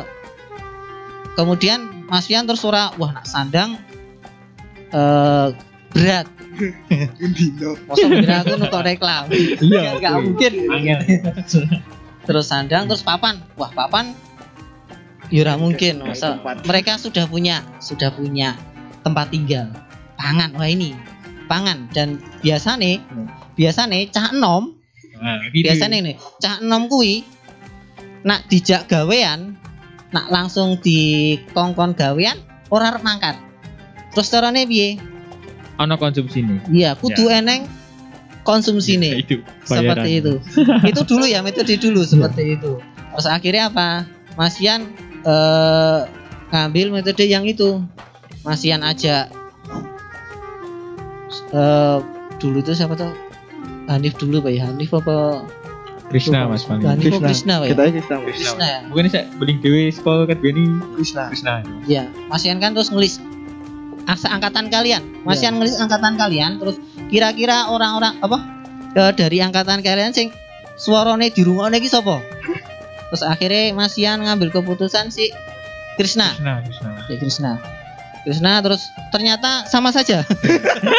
kemudian 1.39 2.07
Mas 2.11 2.27
Fian 2.27 2.43
terus 2.43 2.63
ora, 2.67 2.91
wah 2.99 3.11
nak 3.15 3.27
sandang 3.27 3.79
eh, 4.91 5.47
berat. 5.95 6.27
Masa 7.87 8.35
aku 8.43 8.53
nukok 8.55 8.83
reklam. 8.87 9.27
Iya, 9.59 9.99
Enggak 9.99 10.13
oke. 10.15 10.23
mungkin. 10.23 10.51
Terus 12.23 12.45
sandang, 12.47 12.87
terus 12.87 13.03
papan. 13.03 13.43
Wah, 13.59 13.71
papan 13.75 14.15
ya 15.29 15.39
ora 15.45 15.55
mungkin. 15.57 16.01
Kayak 16.01 16.09
Masa 16.17 16.29
mereka 16.65 16.97
sudah 16.97 17.25
punya 17.25 17.61
sudah 17.79 18.09
punya 18.13 18.53
tempat 19.01 19.29
tinggal. 19.29 19.69
Pangan, 20.15 20.55
wah 20.55 20.65
ini 20.65 20.95
pangan 21.45 21.89
dan 21.93 22.17
biasa 22.41 22.75
nih 22.77 22.97
Hmm. 23.05 23.29
biasa 23.53 23.85
nih 23.85 24.09
cah 24.09 24.33
enom 24.33 24.73
Nah, 25.15 25.39
gitu. 25.53 25.69
biasanya 25.69 25.97
nih 26.01 26.15
cah 26.41 26.57
enom 26.59 26.89
kui 26.89 27.21
nak 28.25 28.49
dijak 28.49 28.89
gawean 28.89 29.53
nak 30.09 30.27
langsung 30.33 30.81
di 30.81 31.37
kongkon 31.53 31.93
gawean 31.93 32.41
ora 32.73 32.89
arep 32.91 33.05
mangkat 33.05 33.37
terus 34.11 34.33
carane 34.33 34.65
piye 34.65 34.97
ono 35.77 35.95
konsumsi 35.95 36.41
nih. 36.41 36.59
iya 36.73 36.91
kudu 36.97 37.29
eneng 37.29 37.69
konsumsi 38.41 38.97
nih 38.97 39.21
itu. 39.21 39.39
seperti 39.63 40.25
itu 40.25 40.33
itu 40.91 41.01
dulu 41.05 41.29
ya 41.29 41.45
metode 41.45 41.77
dulu 41.77 42.01
seperti 42.01 42.57
itu 42.57 42.81
terus 43.13 43.27
akhirnya 43.29 43.69
apa 43.69 44.09
Mas 44.35 44.57
Ian 44.59 44.89
eh, 45.25 45.99
ngambil 46.53 46.93
metode 46.93 47.25
yang 47.25 47.43
itu 47.43 47.81
Mas 48.45 48.61
Ian 48.61 48.85
ajak 48.85 49.33
eh, 51.51 51.97
dulu 52.37 52.59
tuh 52.61 52.75
siapa 52.77 52.93
tuh 52.93 53.11
Hanif 53.85 54.17
dulu 54.17 54.41
pak 54.41 54.51
ya 54.53 54.69
Hanif 54.69 54.89
apa 54.93 55.45
Krishna 56.09 56.45
Mas 56.45 56.65
paling. 56.65 56.85
Hanif 56.85 57.17
apa 57.17 57.29
Krishna 57.29 57.53
pak 57.61 57.65
ya 57.65 57.71
Kita 57.73 57.83
Krishna. 57.89 58.15
Krishna 58.21 58.65
ya 58.65 58.79
Mungkin 58.89 59.05
saya 59.09 59.25
beling 59.37 59.57
dewe 59.61 59.89
sekolah 59.89 60.29
kat 60.29 60.39
Beni 60.41 60.69
Krishna. 60.97 61.29
Krishna. 61.29 61.61
Iya, 61.85 62.09
Mas 62.29 62.45
Ian 62.45 62.61
kan 62.61 62.73
terus 62.77 62.93
ngelis 62.93 63.17
asa 64.05 64.29
angkatan 64.29 64.69
kalian. 64.69 65.01
Mas 65.25 65.41
Iya. 65.41 65.49
Ian 65.49 65.53
ngelis 65.61 65.81
angkatan 65.81 66.13
kalian, 66.13 66.61
terus 66.61 66.77
kira-kira 67.09 67.65
orang-orang 67.69 68.13
apa 68.21 68.37
eh, 68.93 69.11
dari 69.17 69.37
angkatan 69.41 69.81
kalian 69.81 70.13
sing 70.13 70.29
suarane 70.77 71.33
dirungokne 71.33 71.81
iki 71.81 71.89
sapa? 71.89 72.21
Terus 73.15 73.31
akhirnya 73.31 73.71
Mas 73.71 73.95
Ian 73.95 74.27
ngambil 74.27 74.51
keputusan 74.51 75.07
si 75.07 75.31
Krishna. 75.95 76.35
Krishna, 76.35 76.59
Krishna. 76.67 76.91
Si 77.07 77.13
Krishna. 77.15 77.51
Krishna 78.27 78.51
terus 78.59 78.83
ternyata 79.07 79.63
sama 79.71 79.95
saja. 79.95 80.27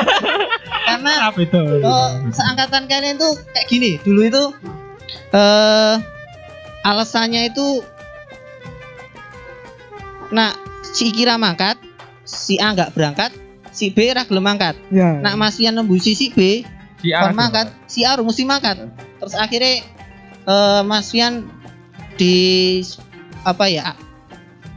Karena 0.89 1.29
Apa 1.29 1.45
itu? 1.45 1.61
oh, 1.85 2.09
seangkatan 2.33 2.89
kalian 2.89 3.21
tuh 3.21 3.37
kayak 3.53 3.69
gini. 3.69 4.01
Dulu 4.01 4.21
itu 4.25 4.45
eh 5.37 5.95
alasannya 6.89 7.53
itu 7.53 7.85
nah 10.33 10.57
si 10.97 11.13
kira 11.13 11.37
mangkat, 11.37 11.77
si 12.25 12.57
A 12.57 12.73
nggak 12.73 12.97
berangkat, 12.97 13.29
si 13.77 13.93
B 13.93 14.09
ra 14.09 14.25
gelem 14.25 14.41
mangkat. 14.41 14.73
Ya. 14.89 15.21
Nak 15.21 15.37
Mas 15.37 15.61
Ian 15.61 15.77
nembusi 15.77 16.17
si 16.17 16.33
B, 16.33 16.65
si 17.05 17.13
A. 17.13 17.29
mangkat, 17.29 17.69
si 17.85 18.09
A 18.09 18.17
mesti 18.17 18.49
mangkat. 18.49 18.89
Terus 19.21 19.37
akhirnya 19.37 19.85
eh 20.49 20.81
Mas 20.81 21.13
Ian 21.13 21.45
di 22.17 22.81
apa 23.47 23.69
ya 23.71 23.95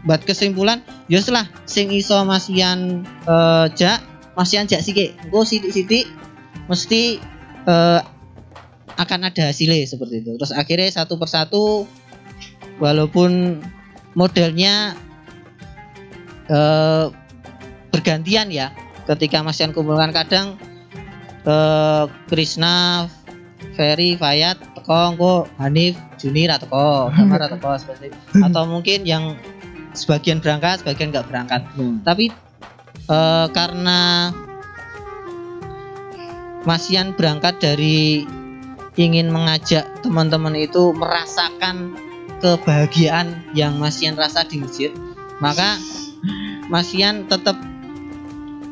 buat 0.08 0.24
kesimpulan 0.24 0.80
ya 1.12 1.20
lah 1.32 1.48
sing 1.68 1.92
iso 1.92 2.16
Mas 2.24 2.48
Ian 2.48 3.04
eh, 3.28 3.66
jak 3.76 4.00
Mas 4.40 4.52
Ian 4.56 4.70
jak 4.70 4.80
sike 4.80 5.12
engko 5.28 5.44
sidik-sidik 5.44 6.08
mesti 6.72 7.20
eh, 7.68 8.02
akan 9.00 9.32
ada 9.32 9.48
hasilnya 9.48 9.88
seperti 9.88 10.20
itu. 10.20 10.36
Terus 10.36 10.52
akhirnya 10.52 10.92
satu 10.92 11.16
persatu 11.16 11.88
walaupun 12.84 13.64
modelnya 14.14 14.96
eh, 16.48 17.06
bergantian 17.90 18.54
ya 18.54 18.72
ketika 19.10 19.42
Mas 19.42 19.60
Ian 19.60 19.74
kumpulkan 19.74 20.14
kadang 20.14 20.56
eh, 21.44 22.06
Krishna 22.30 23.08
Ferry 23.74 24.16
Fayat 24.20 24.60
teko 24.90 25.14
engko 25.14 25.34
Hanif 25.62 25.94
Juni 26.18 26.50
ra 26.50 26.58
teko 26.58 27.14
Damar 27.14 27.38
ra 27.38 27.48
teko 27.48 27.78
seperti 27.78 28.10
itu. 28.10 28.18
atau 28.42 28.66
mungkin 28.66 29.06
yang 29.06 29.38
sebagian 29.94 30.42
berangkat 30.42 30.82
sebagian 30.82 31.14
nggak 31.14 31.30
berangkat 31.30 31.62
Hmm. 31.78 32.02
tapi 32.02 32.34
eh, 33.06 33.48
karena 33.54 34.34
Mas 36.66 36.90
Ian 36.90 37.14
berangkat 37.14 37.62
dari 37.62 38.26
ingin 38.98 39.30
mengajak 39.30 39.86
teman-teman 40.02 40.58
itu 40.58 40.92
merasakan 40.92 41.94
kebahagiaan 42.42 43.46
yang 43.54 43.78
Mas 43.78 44.02
Ian 44.02 44.18
rasa 44.18 44.42
di 44.42 44.58
masjid 44.58 44.90
maka 45.38 45.78
Mas 46.68 46.90
Ian 46.92 47.30
tetap 47.30 47.56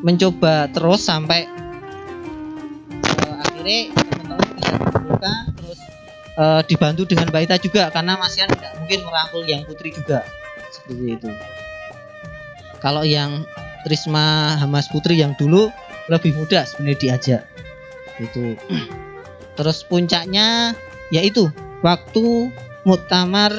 mencoba 0.02 0.66
terus 0.74 1.06
sampai 1.06 1.46
eh, 3.06 3.34
akhirnya 3.38 3.78
teman-teman 3.94 4.48
bisa 4.58 4.74
kumpulkan 4.76 5.34
eh, 6.38 6.62
dibantu 6.64 7.02
dengan 7.04 7.26
Mbak 7.28 7.42
Ita 7.50 7.56
juga 7.58 7.82
karena 7.90 8.14
Mas 8.14 8.38
Ian 8.38 8.48
tidak 8.54 8.72
mungkin 8.78 9.02
merangkul 9.02 9.42
yang 9.44 9.66
putri 9.66 9.90
juga. 9.90 10.22
Seperti 10.70 11.18
itu. 11.18 11.28
Kalau 12.78 13.02
yang 13.02 13.42
Trisma 13.82 14.54
Hamas 14.62 14.86
Putri 14.86 15.18
yang 15.18 15.34
dulu 15.34 15.70
lebih 16.06 16.34
mudah 16.38 16.62
sebenarnya 16.64 16.98
diajak. 16.98 17.42
Itu 18.18 18.54
terus 19.58 19.82
puncaknya 19.82 20.78
yaitu 21.10 21.50
waktu 21.82 22.52
muktamar 22.86 23.50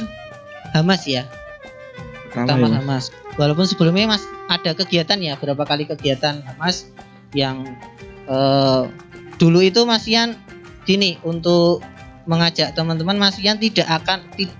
Hamas 0.71 1.03
ya. 1.03 1.27
Muktamar 2.31 2.71
ya. 2.71 2.77
Hamas. 2.79 3.11
Walaupun 3.35 3.67
sebelumnya 3.67 4.15
Mas 4.15 4.23
ada 4.47 4.71
kegiatan 4.75 5.19
ya 5.19 5.35
berapa 5.35 5.63
kali 5.63 5.87
kegiatan 5.87 6.43
Hamas 6.45 6.87
yang 7.35 7.67
eh, 8.27 8.83
dulu 9.39 9.59
itu 9.63 9.83
Mas 9.83 10.07
Ian 10.07 10.35
gini 10.87 11.21
untuk 11.21 11.83
mengajak 12.29 12.77
teman-teman 12.77 13.17
Mas 13.17 13.41
Ian 13.41 13.57
tidak 13.57 13.89
akan 13.89 14.29
ti- 14.37 14.53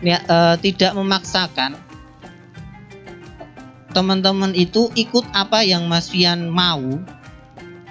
ya, 0.00 0.24
eh, 0.24 0.56
tidak 0.64 0.96
memaksakan 0.96 1.76
teman-teman 3.92 4.52
itu 4.56 4.88
ikut 4.96 5.28
apa 5.36 5.64
yang 5.64 5.84
Mas 5.84 6.08
Fian 6.08 6.48
mau. 6.48 6.80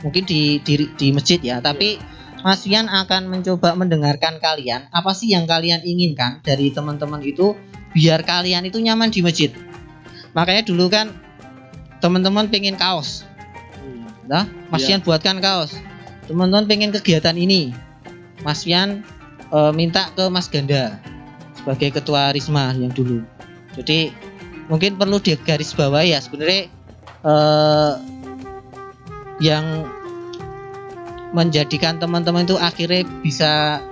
Mungkin 0.01 0.23
di 0.29 0.61
di, 0.61 0.89
di 0.93 1.07
masjid 1.09 1.41
ya 1.41 1.57
tapi 1.61 1.97
Mas 2.45 2.65
Fian 2.65 2.85
akan 2.85 3.29
mencoba 3.29 3.73
mendengarkan 3.73 4.37
kalian. 4.37 4.89
Apa 4.93 5.13
sih 5.13 5.33
yang 5.33 5.49
kalian 5.49 5.81
inginkan 5.85 6.41
dari 6.45 6.69
teman-teman 6.69 7.21
itu 7.25 7.57
biar 7.93 8.21
kalian 8.21 8.65
itu 8.65 8.77
nyaman 8.77 9.09
di 9.09 9.25
masjid? 9.25 9.49
Makanya 10.37 10.69
dulu 10.69 10.85
kan 10.89 11.13
teman-teman 11.97 12.49
pengen 12.49 12.77
kaos. 12.77 13.25
Nah 14.29 14.45
Mas 14.69 14.85
Iya. 14.85 14.97
Fian 14.97 15.01
buatkan 15.01 15.37
kaos. 15.41 15.73
Teman-teman 16.29 16.69
pengen 16.69 16.93
kegiatan 16.93 17.33
ini 17.33 17.73
Mas 18.45 18.65
Fian 18.65 19.01
eh, 19.53 19.71
minta 19.73 20.09
ke 20.13 20.27
Mas 20.27 20.49
Ganda 20.51 20.97
sebagai 21.57 21.97
ketua 22.01 22.31
Risma 22.31 22.73
yang 22.77 22.93
dulu. 22.93 23.23
Jadi 23.77 24.11
mungkin 24.67 24.99
perlu 24.99 25.17
digaris 25.21 25.73
bawah 25.73 26.03
ya 26.03 26.19
sebenarnya 26.19 26.69
eh, 27.23 27.93
yang 29.41 29.85
menjadikan 31.35 31.99
teman-teman 31.99 32.47
itu 32.47 32.55
akhirnya 32.57 33.03
bisa 33.21 33.83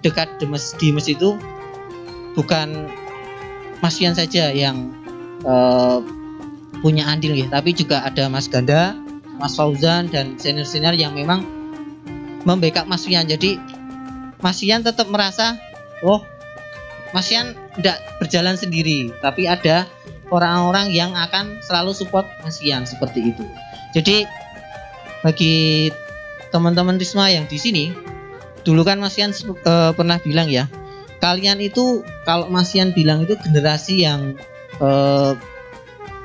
dekat 0.00 0.30
di 0.38 0.46
mes- 0.46 0.76
di 0.78 0.94
masjid 0.94 1.16
itu 1.18 1.36
bukan 2.38 2.88
Mas 3.82 3.98
Fian 3.98 4.14
saja 4.14 4.52
yang 4.54 4.94
eh, 5.44 5.98
punya 6.84 7.08
andil 7.08 7.32
ya 7.32 7.48
tapi 7.48 7.72
juga 7.72 8.04
ada 8.04 8.28
Mas 8.28 8.46
Ganda 8.46 8.92
Mas 9.40 9.56
Fauzan 9.58 10.12
dan 10.12 10.38
senior-senior 10.38 10.94
yang 10.94 11.16
memang 11.16 11.42
membackup 12.44 12.86
Mas 12.86 13.08
Fian 13.08 13.24
jadi 13.26 13.56
Mas 14.44 14.60
Fian 14.60 14.84
tetap 14.84 15.08
merasa 15.08 15.56
oh 16.04 16.20
Mas 17.16 17.32
Fian 17.32 17.56
tidak 17.80 18.02
berjalan 18.20 18.60
sendiri. 18.60 19.08
Tapi 19.24 19.48
ada 19.48 19.88
orang-orang 20.28 20.92
yang 20.92 21.16
akan 21.16 21.62
selalu 21.64 21.96
support 21.96 22.28
Mas 22.44 22.60
Fian 22.60 22.84
seperti 22.84 23.32
itu. 23.32 23.44
Jadi 23.96 24.28
bagi 25.24 25.88
teman-teman 26.52 27.00
Risma 27.00 27.32
yang 27.32 27.48
di 27.48 27.56
sini 27.56 27.94
dulu 28.68 28.84
kan 28.84 29.00
Mas 29.00 29.16
Fian 29.16 29.32
eh, 29.32 29.92
pernah 29.96 30.20
bilang 30.20 30.52
ya 30.52 30.68
kalian 31.24 31.56
itu 31.64 32.04
kalau 32.28 32.52
Mas 32.52 32.76
Fian 32.76 32.92
bilang 32.92 33.24
itu 33.24 33.32
generasi 33.40 34.04
yang 34.04 34.36
eh, 34.82 35.32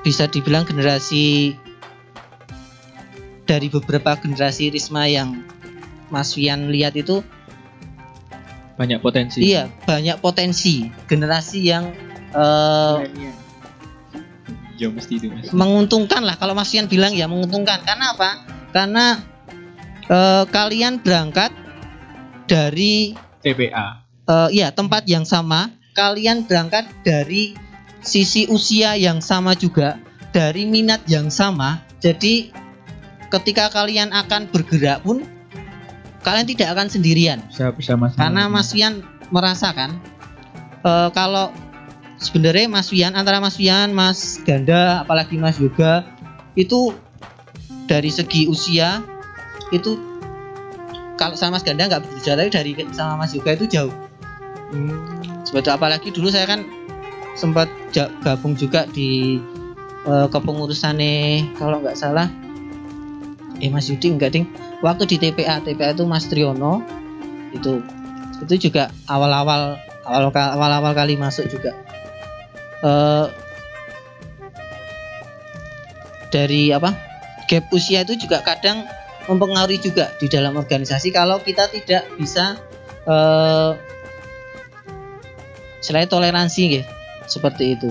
bisa 0.03 0.27
dibilang 0.27 0.67
generasi 0.67 1.55
dari 3.47 3.71
beberapa 3.71 4.19
generasi 4.19 4.69
Risma 4.69 5.07
yang 5.07 5.41
Mas 6.11 6.35
Fian 6.35 6.69
lihat 6.69 6.97
itu 6.99 7.23
Banyak 8.79 9.03
potensi. 9.03 9.43
iya 9.43 9.67
banyak 9.83 10.23
potensi 10.23 10.87
generasi 11.11 11.59
yang 11.67 11.91
Milenial. 12.31 13.35
Ya 14.79 14.87
mesti 14.87 15.19
itu 15.19 15.27
Mas. 15.27 15.51
menguntungkan 15.51 16.23
lah 16.23 16.39
kalau 16.39 16.55
Mas 16.55 16.71
Fian 16.71 16.87
bilang 16.87 17.11
ya 17.11 17.27
menguntungkan 17.27 17.83
karena 17.83 18.15
apa 18.15 18.29
karena 18.71 19.05
eh, 20.07 20.43
kalian 20.47 21.03
berangkat 21.03 21.51
dari 22.47 23.11
TPA. 23.43 24.07
eh, 24.31 24.49
ya 24.55 24.71
tempat 24.71 25.03
yang 25.11 25.27
sama 25.27 25.75
kalian 25.91 26.47
berangkat 26.47 26.87
dari 27.03 27.59
sisi 27.99 28.47
usia 28.47 28.95
yang 28.95 29.19
sama 29.19 29.51
juga 29.59 29.99
dari 30.31 30.63
minat 30.63 31.03
yang 31.11 31.27
sama 31.27 31.83
jadi 31.99 32.55
ketika 33.27 33.67
kalian 33.67 34.15
akan 34.15 34.47
bergerak 34.47 35.03
pun 35.03 35.27
kalian 36.23 36.47
tidak 36.47 36.75
akan 36.75 36.87
sendirian. 36.91 37.39
Bisa 37.47 37.71
bisa 37.71 37.93
mas 37.95 38.15
karena 38.15 38.51
Mas 38.51 38.71
Wian 38.75 39.03
merasakan 39.31 39.99
eh, 40.83 41.09
kalau 41.15 41.51
sebenarnya 42.19 42.67
Mas 42.67 42.91
Wian 42.91 43.15
antara 43.15 43.39
Mas 43.39 43.55
Wian, 43.55 43.95
Mas 43.95 44.39
Ganda, 44.43 45.03
apalagi 45.03 45.39
Mas 45.39 45.57
Yoga 45.57 46.03
itu 46.59 46.91
dari 47.87 48.11
segi 48.11 48.45
usia 48.45 49.01
itu 49.71 49.97
kalau 51.15 51.35
sama 51.35 51.57
Mas 51.57 51.65
Ganda 51.65 51.87
nggak 51.87 52.03
begitu 52.05 52.31
jauh 52.31 52.37
tapi 52.37 52.51
dari 52.51 52.71
sama 52.95 53.23
Mas 53.25 53.31
Yoga 53.31 53.55
itu 53.55 53.65
jauh. 53.67 53.93
Sebetulnya 55.47 55.81
apalagi 55.81 56.13
dulu 56.13 56.29
saya 56.29 56.45
kan 56.45 56.61
sempat 57.33 57.71
gabung 58.21 58.53
juga 58.53 58.85
di 58.91 59.39
eh, 60.05 60.27
kepengurusannya 60.27 61.55
kalau 61.55 61.79
nggak 61.81 61.95
salah 61.97 62.27
eh 63.59 63.69
Mas 63.71 63.91
Yudi 63.91 64.11
enggak 64.11 64.35
ding. 64.35 64.47
Waktu 64.79 65.05
di 65.05 65.15
TPA 65.19 65.63
TPA 65.63 65.95
itu 65.95 66.03
Mas 66.07 66.27
Triono 66.27 66.83
itu. 67.51 67.83
Itu 68.39 68.55
juga 68.55 68.87
awal-awal 69.11 69.75
awal 70.07 70.31
awal-awal 70.31 70.91
kali 70.95 71.19
masuk 71.19 71.51
juga. 71.51 71.75
Eh 72.83 73.25
dari 76.31 76.71
apa? 76.71 76.95
Gap 77.49 77.73
usia 77.73 78.05
itu 78.05 78.13
juga 78.15 78.45
kadang 78.45 78.85
mempengaruhi 79.25 79.81
juga 79.81 80.13
di 80.21 80.29
dalam 80.29 80.57
organisasi 80.57 81.09
kalau 81.09 81.41
kita 81.41 81.69
tidak 81.69 82.05
bisa 82.17 82.57
eh 83.09 83.71
selain 85.79 86.05
toleransi 86.05 86.61
gitu 86.79 86.87
seperti 87.25 87.77
itu. 87.77 87.89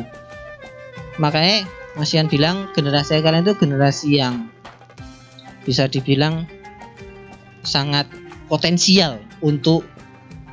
Makanya 1.18 1.66
Mas 1.98 2.14
Ian 2.14 2.30
bilang 2.30 2.70
generasi 2.78 3.18
kalian 3.18 3.42
itu 3.42 3.58
generasi 3.58 4.22
yang 4.22 4.46
bisa 5.68 5.84
dibilang 5.84 6.48
sangat 7.60 8.08
potensial 8.48 9.20
untuk 9.44 9.84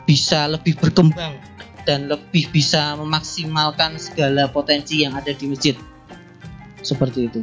bisa 0.03 0.51
lebih 0.51 0.75
berkembang 0.75 1.39
dan 1.87 2.11
lebih 2.11 2.51
bisa 2.51 2.99
memaksimalkan 2.99 3.95
segala 3.95 4.51
potensi 4.51 5.07
yang 5.07 5.15
ada 5.15 5.31
di 5.31 5.47
masjid. 5.47 5.79
Seperti 6.83 7.31
itu. 7.31 7.39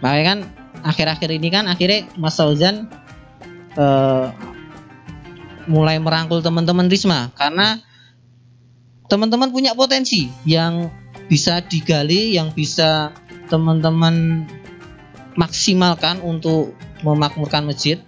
Makanya 0.00 0.24
kan 0.24 0.38
akhir-akhir 0.82 1.30
ini 1.36 1.52
kan 1.52 1.68
akhirnya 1.68 2.08
Mas 2.16 2.40
Fauzan 2.40 2.88
eh, 3.76 4.26
mulai 5.68 6.00
merangkul 6.00 6.40
teman-teman 6.40 6.88
Risma. 6.88 7.30
Karena 7.36 7.78
teman-teman 9.06 9.52
punya 9.52 9.76
potensi 9.76 10.32
yang 10.48 10.88
bisa 11.28 11.62
digali 11.62 12.34
yang 12.34 12.50
bisa 12.50 13.14
teman-teman 13.46 14.48
maksimalkan 15.36 16.18
untuk 16.24 16.74
memakmurkan 17.02 17.66
masjid 17.66 17.98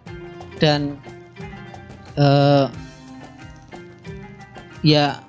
dan 0.59 0.99
eh, 2.19 2.67
ya 4.83 5.23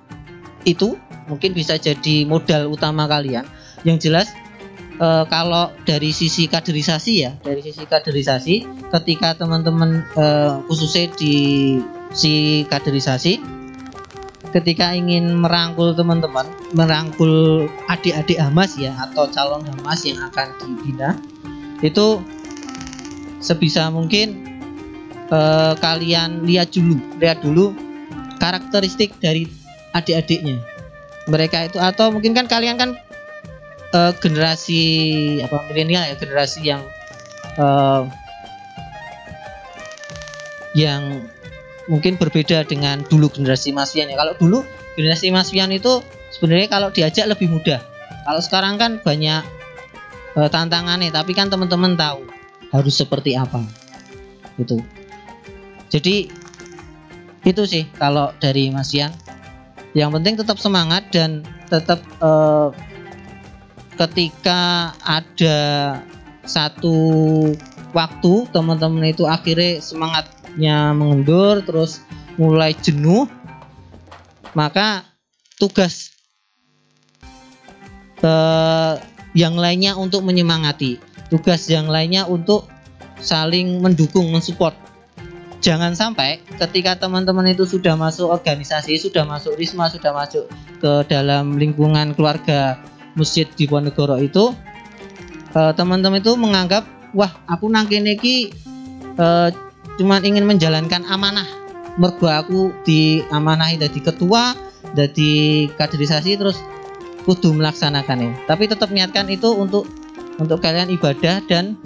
itu 0.66 0.98
mungkin 1.26 1.54
bisa 1.58 1.78
jadi 1.78 2.26
modal 2.26 2.70
utama 2.70 3.10
kalian. 3.10 3.46
Yang 3.86 4.10
jelas 4.10 4.28
eh, 5.02 5.24
kalau 5.30 5.74
dari 5.86 6.14
sisi 6.14 6.46
kaderisasi 6.46 7.14
ya 7.18 7.32
dari 7.42 7.62
sisi 7.62 7.86
kaderisasi 7.86 8.56
ketika 8.94 9.38
teman-teman 9.38 10.06
eh, 10.16 10.54
khususnya 10.70 11.10
di 11.18 11.36
si 12.16 12.64
kaderisasi 12.70 13.56
ketika 14.56 14.96
ingin 14.96 15.36
merangkul 15.36 15.92
teman-teman 15.92 16.48
merangkul 16.72 17.68
adik-adik 17.92 18.40
Hamas 18.40 18.80
ya 18.80 18.96
atau 18.96 19.28
calon 19.28 19.68
Hamas 19.68 20.08
yang 20.08 20.24
akan 20.32 20.48
dibina 20.64 21.20
itu 21.84 22.24
sebisa 23.46 23.94
mungkin 23.94 24.42
eh, 25.30 25.74
kalian 25.78 26.50
lihat 26.50 26.74
dulu 26.74 26.98
lihat 27.22 27.46
dulu 27.46 27.78
karakteristik 28.42 29.14
dari 29.22 29.46
adik-adiknya. 29.94 30.58
Mereka 31.30 31.70
itu 31.70 31.78
atau 31.78 32.10
mungkin 32.10 32.34
kan 32.34 32.50
kalian 32.50 32.82
kan 32.82 32.98
eh, 33.94 34.12
generasi 34.18 34.82
apa 35.46 35.62
milenial 35.70 36.10
ya 36.10 36.16
generasi 36.18 36.60
yang 36.66 36.82
eh, 37.62 38.02
yang 40.76 41.30
mungkin 41.86 42.18
berbeda 42.18 42.66
dengan 42.66 43.06
dulu 43.06 43.30
generasi 43.30 43.70
Mas 43.70 43.94
Wian 43.94 44.10
ya. 44.10 44.18
Kalau 44.18 44.34
dulu 44.42 44.66
generasi 44.98 45.30
Mas 45.30 45.54
Wian 45.54 45.70
itu 45.70 46.02
sebenarnya 46.34 46.68
kalau 46.68 46.90
diajak 46.90 47.30
lebih 47.30 47.54
mudah. 47.54 47.78
Kalau 48.26 48.42
sekarang 48.42 48.82
kan 48.82 48.98
banyak 49.06 49.46
eh, 50.34 50.50
tantangannya 50.50 51.14
tapi 51.14 51.38
kan 51.38 51.48
teman-teman 51.54 51.94
tahu 51.94 52.35
harus 52.76 52.96
seperti 53.00 53.40
apa 53.40 53.64
itu 54.60 54.80
jadi 55.96 56.28
itu 57.46 57.64
sih 57.64 57.86
kalau 57.96 58.34
dari 58.42 58.74
Mas 58.74 58.92
Ian. 58.92 59.14
Yang 59.96 60.20
penting 60.20 60.36
tetap 60.36 60.58
semangat 60.60 61.08
dan 61.14 61.46
tetap 61.72 62.02
eh, 62.20 62.70
ketika 63.96 64.92
ada 65.06 65.60
satu 66.44 66.98
waktu 67.96 68.34
teman-teman 68.52 69.08
itu 69.08 69.24
akhirnya 69.24 69.80
semangatnya 69.80 70.92
mengendur 70.92 71.64
terus 71.64 72.04
mulai 72.36 72.76
jenuh 72.76 73.24
maka 74.52 75.08
tugas 75.56 76.12
eh, 78.20 78.94
yang 79.32 79.56
lainnya 79.56 79.96
untuk 79.96 80.28
menyemangati 80.28 81.00
tugas 81.30 81.66
yang 81.70 81.90
lainnya 81.90 82.30
untuk 82.30 82.70
saling 83.22 83.82
mendukung 83.82 84.30
mensupport. 84.30 84.76
Jangan 85.64 85.98
sampai 85.98 86.46
ketika 86.62 86.94
teman-teman 86.94 87.50
itu 87.50 87.66
sudah 87.66 87.98
masuk 87.98 88.30
organisasi 88.30 89.02
sudah 89.02 89.26
masuk 89.26 89.58
risma 89.58 89.90
sudah 89.90 90.14
masuk 90.14 90.46
ke 90.78 90.92
dalam 91.10 91.58
lingkungan 91.58 92.14
keluarga 92.14 92.78
masjid 93.18 93.50
di 93.50 93.66
Ponegoro 93.66 94.22
itu 94.22 94.54
eh, 95.58 95.74
teman-teman 95.74 96.22
itu 96.22 96.38
menganggap 96.38 96.86
wah 97.18 97.34
aku 97.50 97.66
nang 97.72 97.90
kene 97.90 98.14
iki 98.14 98.54
eh, 99.18 99.50
cuman 99.98 100.22
ingin 100.22 100.46
menjalankan 100.46 101.02
amanah. 101.10 101.48
Mergo 101.96 102.28
aku 102.28 102.76
diamanahi 102.84 103.80
jadi 103.80 104.00
ketua 104.04 104.54
jadi 104.94 105.66
kaderisasi 105.74 106.38
terus 106.38 106.62
kudu 107.26 107.58
melaksanakannya. 107.58 108.46
Tapi 108.46 108.70
tetap 108.70 108.94
niatkan 108.94 109.26
itu 109.34 109.50
untuk 109.50 109.90
untuk 110.42 110.60
kalian 110.60 110.92
ibadah 110.92 111.40
dan 111.48 111.80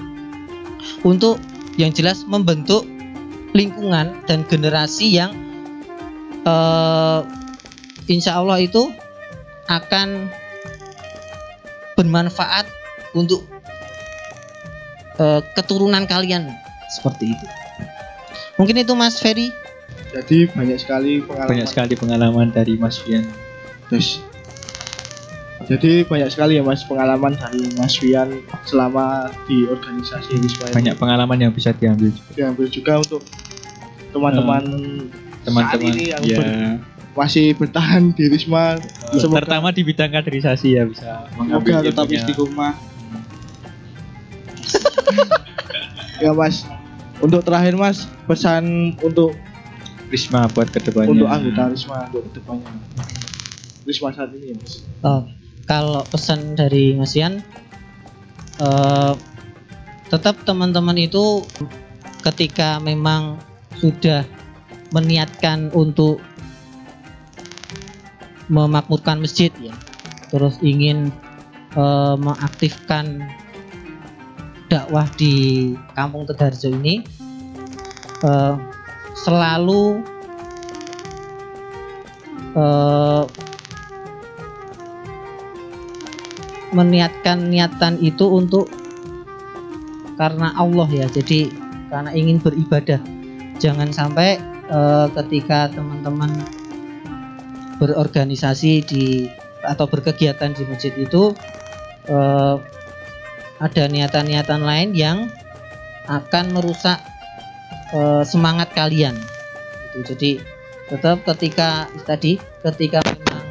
untuk 1.06 1.38
yang 1.80 1.94
jelas 1.94 2.26
membentuk 2.28 2.84
lingkungan 3.54 4.14
dan 4.26 4.46
generasi 4.46 5.16
yang 5.16 5.32
eh, 6.46 7.20
insya 8.10 8.38
Allah 8.42 8.62
itu 8.62 8.90
akan 9.70 10.30
bermanfaat 11.94 12.66
untuk 13.14 13.46
eh, 15.22 15.42
keturunan 15.54 16.06
kalian 16.10 16.50
seperti 16.90 17.34
itu. 17.38 17.46
Mungkin 18.58 18.76
itu 18.84 18.94
Mas 18.98 19.22
Ferry. 19.22 19.54
Jadi 20.10 20.50
banyak 20.50 20.82
sekali 20.82 21.22
pengalaman. 21.22 21.50
banyak 21.54 21.68
sekali 21.70 21.94
pengalaman 21.94 22.50
dari 22.50 22.74
Mas 22.82 22.98
Wian 23.06 23.30
Terus, 23.90 24.22
jadi 25.70 26.02
banyak 26.04 26.30
sekali 26.30 26.58
ya 26.58 26.64
Mas 26.64 26.82
pengalaman 26.82 27.32
dari 27.32 27.62
Mas 27.78 27.94
Wian 28.00 28.30
selama 28.64 29.30
di 29.46 29.64
organisasi 29.64 30.34
Risma 30.36 30.66
ini. 30.66 30.76
banyak 30.76 30.96
pengalaman 30.98 31.38
yang 31.40 31.54
bisa 31.54 31.70
diambil 31.72 32.10
juga. 32.10 32.30
diambil 32.34 32.66
juga 32.68 32.94
untuk 32.98 33.22
teman-teman 34.10 34.64
teman-teman 35.40 35.64
saat 35.70 35.82
ini 35.86 36.04
yang 36.10 36.22
ya 36.24 36.38
ber- 36.38 36.78
masih 37.12 37.54
bertahan 37.54 38.10
di 38.12 38.26
Risma. 38.28 38.80
Semoga, 39.14 39.42
terutama 39.42 39.70
di 39.70 39.82
bidang 39.84 40.10
kaderisasi 40.10 40.68
ya 40.72 40.84
bisa 40.84 41.28
mengambil 41.36 41.62
semoga 41.70 41.86
tetap 41.86 42.06
istiqomah. 42.08 42.74
Ya 46.20 46.32
Mas. 46.32 46.66
Untuk 47.20 47.44
terakhir 47.44 47.76
Mas 47.76 48.08
pesan 48.26 48.96
untuk 49.00 49.36
Risma 50.08 50.48
buat 50.50 50.68
ke 50.68 50.82
depannya. 50.82 51.12
untuk 51.12 51.28
anggota 51.28 51.70
Risma 51.70 52.08
untuk 52.08 52.24
ke 52.26 52.40
depannya. 52.40 52.72
Risma 53.84 54.10
saat 54.10 54.32
ini 54.34 54.46
ya 54.50 54.56
Mas. 54.56 54.74
Oh, 55.02 55.22
kalau 55.70 56.02
pesan 56.10 56.58
dari 56.58 56.98
Mas 56.98 57.14
Ian, 57.14 57.46
eh, 58.58 59.14
tetap 60.10 60.42
teman-teman 60.42 60.98
itu 60.98 61.46
ketika 62.26 62.82
memang 62.82 63.38
sudah 63.78 64.26
meniatkan 64.90 65.70
untuk 65.78 66.18
memakmurkan 68.50 69.22
masjid 69.22 69.54
ya, 69.62 69.78
terus 70.34 70.58
ingin 70.66 71.14
eh, 71.78 72.16
mengaktifkan 72.18 73.30
dakwah 74.74 75.06
di 75.22 75.78
Kampung 75.94 76.26
Tegarjo 76.26 76.74
ini, 76.74 77.06
eh, 78.26 78.56
selalu 79.22 80.02
eh, 82.58 83.24
meniatkan 86.72 87.50
niatan 87.50 87.98
itu 88.02 88.26
untuk 88.30 88.70
karena 90.20 90.54
Allah 90.60 90.90
ya. 90.92 91.08
Jadi 91.10 91.50
karena 91.90 92.12
ingin 92.14 92.38
beribadah. 92.44 93.02
Jangan 93.60 93.92
sampai 93.92 94.40
eh, 94.70 95.08
ketika 95.20 95.72
teman-teman 95.74 96.32
berorganisasi 97.80 98.84
di 98.84 99.06
atau 99.64 99.88
berkegiatan 99.88 100.56
di 100.56 100.64
masjid 100.68 100.94
itu 100.96 101.36
eh, 102.08 102.56
ada 103.60 103.84
niatan-niatan 103.92 104.64
lain 104.64 104.90
yang 104.96 105.28
akan 106.08 106.56
merusak 106.56 107.00
eh, 107.92 108.24
semangat 108.24 108.72
kalian. 108.72 109.18
Itu 109.92 110.16
jadi 110.16 110.40
tetap 110.90 111.22
ketika 111.28 111.86
tadi 112.08 112.42
ketika 112.66 113.04
memang 113.06 113.46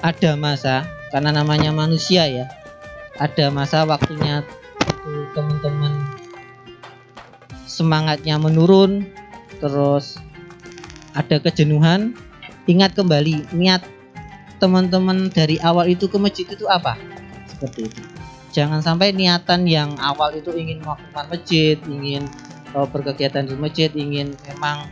ada 0.00 0.32
masa 0.38 0.99
karena 1.10 1.34
namanya 1.34 1.74
manusia 1.74 2.26
ya 2.30 2.46
ada 3.20 3.52
masa 3.52 3.84
waktunya 3.84 4.46
itu 5.04 5.20
teman-teman. 5.36 5.92
Semangatnya 7.68 8.40
menurun 8.40 9.04
terus 9.60 10.16
ada 11.12 11.36
kejenuhan. 11.36 12.16
Ingat 12.64 12.94
kembali 12.94 13.50
niat 13.56 13.82
teman-teman 14.62 15.32
dari 15.32 15.58
awal 15.60 15.90
itu 15.90 16.06
ke 16.06 16.16
masjid 16.16 16.46
itu 16.46 16.64
apa? 16.70 16.96
Seperti 17.50 17.90
itu. 17.90 18.02
Jangan 18.50 18.82
sampai 18.82 19.14
niatan 19.14 19.66
yang 19.66 19.94
awal 19.98 20.34
itu 20.34 20.50
ingin 20.54 20.82
melakukan 20.82 21.26
masjid 21.30 21.76
ingin 21.86 22.26
eh, 22.74 22.86
berkegiatan 22.90 23.46
di 23.46 23.54
masjid 23.58 23.90
ingin 23.94 24.34
memang 24.50 24.86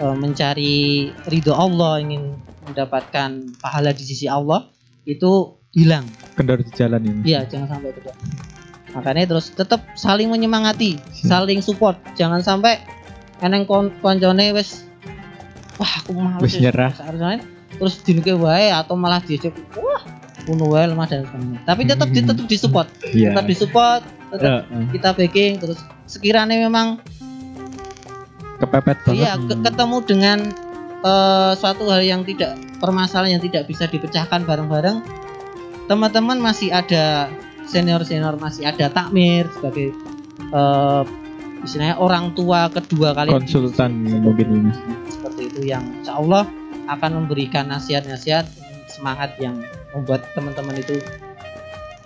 eh, 0.00 0.16
mencari 0.16 1.10
ridho 1.28 1.52
Allah 1.56 2.00
ingin 2.00 2.36
mendapatkan 2.68 3.56
pahala 3.58 3.90
di 3.90 4.04
sisi 4.04 4.28
Allah 4.28 4.68
itu 5.04 5.30
hilang 5.70 6.02
Kendor 6.34 6.58
di 6.58 6.70
jalan 6.70 7.00
ini. 7.00 7.20
Iya, 7.26 7.46
jangan 7.46 7.68
sampai 7.70 7.90
itu. 7.90 8.00
Dok. 8.02 8.16
Makanya 8.90 9.24
terus 9.28 9.46
tetap 9.50 9.86
saling 9.94 10.26
menyemangati, 10.26 10.98
saling 11.14 11.60
support. 11.60 11.94
Jangan 12.14 12.40
sampai 12.40 12.82
eneng 13.38 13.62
kon 13.62 13.94
koncone 13.98 14.50
wis 14.50 14.82
wah 15.76 15.92
aku 15.96 16.10
mau 16.12 16.36
Wis 16.38 16.56
nyerah. 16.56 16.90
terus 17.70 18.02
dinuke 18.02 18.34
wae 18.34 18.68
atau 18.68 18.92
malah 18.92 19.22
diajak 19.22 19.54
wah 19.72 20.02
kuno 20.42 20.68
wae 20.68 20.84
lemah 20.84 21.06
dan 21.06 21.22
sebagainya. 21.22 21.60
Tapi 21.62 21.82
tetap 21.86 22.08
di, 22.08 22.20
tetap 22.20 22.44
disupport, 22.44 22.88
Iya. 23.14 23.30
tetap 23.30 23.44
disupport, 23.46 24.02
tetap 24.34 24.66
Heeh. 24.66 24.84
kita 24.90 25.08
backing 25.14 25.52
terus 25.56 25.78
sekiranya 26.04 26.58
memang 26.58 26.98
Kepepet 28.58 28.98
banget. 29.02 29.16
iya 29.16 29.32
ke- 29.38 29.60
ketemu 29.62 29.96
dengan 30.04 30.38
eh, 31.04 31.52
suatu 31.56 31.88
hal 31.88 32.02
yang 32.04 32.22
tidak 32.24 32.56
permasalahan 32.80 33.38
yang 33.38 33.42
tidak 33.44 33.68
bisa 33.68 33.88
dipecahkan 33.88 34.44
bareng-bareng 34.44 35.04
teman-teman 35.90 36.38
masih 36.38 36.70
ada 36.70 37.28
senior-senior 37.66 38.38
masih 38.38 38.68
ada 38.68 38.88
takmir 38.90 39.48
sebagai 39.58 39.92
eh, 40.52 41.02
istilahnya 41.64 41.96
orang 42.00 42.32
tua 42.32 42.72
kedua 42.72 43.12
kali 43.12 43.30
Konsultan 43.32 44.08
mungkin 44.24 44.46
ini. 44.64 44.72
seperti 45.12 45.42
itu 45.52 45.60
yang 45.68 45.84
insya 46.00 46.16
Allah 46.16 46.48
akan 46.88 47.24
memberikan 47.24 47.68
nasihat-nasihat 47.68 48.48
semangat 48.90 49.36
yang 49.38 49.60
membuat 49.92 50.24
teman-teman 50.32 50.80
itu 50.80 50.98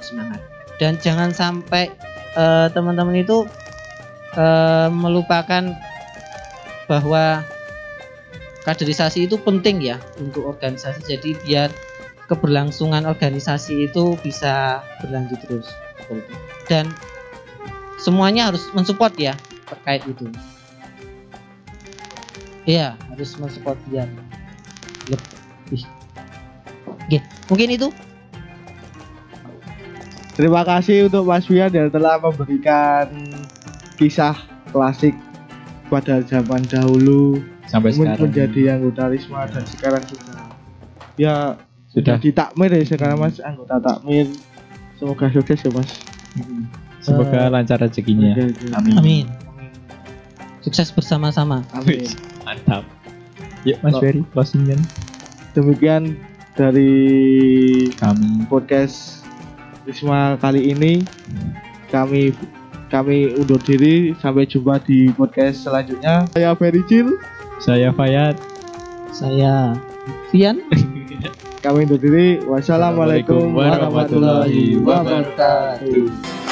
semangat 0.02 0.42
dan 0.82 0.98
jangan 0.98 1.30
sampai 1.30 1.90
eh, 2.34 2.66
teman-teman 2.74 3.14
itu 3.14 3.46
eh, 4.34 4.88
melupakan 4.90 5.70
bahwa 6.84 7.40
kaderisasi 8.64 9.28
itu 9.28 9.36
penting 9.40 9.80
ya 9.84 10.00
untuk 10.20 10.48
organisasi 10.48 11.04
jadi 11.04 11.30
biar 11.44 11.70
keberlangsungan 12.26 13.04
organisasi 13.04 13.92
itu 13.92 14.16
bisa 14.24 14.80
berlanjut 15.04 15.38
terus 15.44 15.68
dan 16.68 16.88
semuanya 18.00 18.48
harus 18.48 18.64
mensupport 18.72 19.12
ya 19.16 19.34
terkait 19.68 20.04
itu 20.08 20.28
Iya, 22.64 22.96
harus 23.12 23.36
mensupport 23.36 23.76
biar 23.92 24.08
lebih. 25.12 25.84
Oke, 26.88 27.18
mungkin 27.52 27.68
itu. 27.76 27.88
Terima 30.34 30.64
kasih 30.66 31.06
untuk 31.12 31.28
Mas 31.28 31.46
Wian 31.46 31.70
yang 31.70 31.92
telah 31.92 32.18
memberikan 32.18 33.06
kisah 34.00 34.34
klasik 34.72 35.14
pada 35.94 36.18
zaman 36.20 36.62
dahulu 36.64 37.38
Sampai 37.64 37.94
men- 37.94 38.10
sekarang. 38.10 38.22
menjadi 38.26 38.60
anggota 38.72 39.02
Risma 39.06 39.46
dan 39.46 39.62
sekarang 39.64 40.02
juga 40.04 40.34
ya 41.14 41.54
sudah. 41.88 42.18
jadi 42.18 42.28
takmir 42.34 42.70
ya 42.72 42.82
sekarang 42.84 43.16
Mas 43.16 43.38
anggota 43.38 43.78
takmir. 43.78 44.26
Semoga 44.94 45.26
sukses 45.28 45.58
ya 45.58 45.70
Mas. 45.70 45.90
Mm-mm. 46.34 46.66
Semoga 46.98 47.46
lancar 47.48 47.78
rezekinya. 47.78 48.32
Oke, 48.32 48.50
oke. 48.50 48.66
Amin. 48.74 48.94
Amin. 48.96 49.26
Sukses 50.60 50.88
bersama-sama. 50.88 51.62
Amin. 51.70 52.08
Mantap. 52.42 52.82
Yuk 53.62 53.78
Mas 53.80 53.94
Ferry 53.96 54.20
closing 54.28 54.66
kan 54.66 54.80
Demikian 55.52 56.02
dari 56.52 56.92
kami. 57.94 58.44
podcast 58.44 59.22
Risma 59.84 60.34
kali 60.36 60.70
ini 60.70 61.04
kami 61.88 62.32
kami 62.94 63.34
undur 63.34 63.58
diri. 63.58 64.14
Sampai 64.22 64.46
jumpa 64.46 64.78
di 64.86 65.10
podcast 65.10 65.66
selanjutnya. 65.66 66.30
Saya 66.30 66.54
Ferry 66.54 66.86
Cil. 66.86 67.18
Saya 67.58 67.90
Fayat. 67.90 68.38
Saya 69.10 69.74
Vian. 70.30 70.62
kami 71.64 71.90
undur 71.90 71.98
diri. 71.98 72.38
Wassalamualaikum 72.46 73.50
warahmatullahi 73.58 74.78
wabarakatuh 74.78 76.43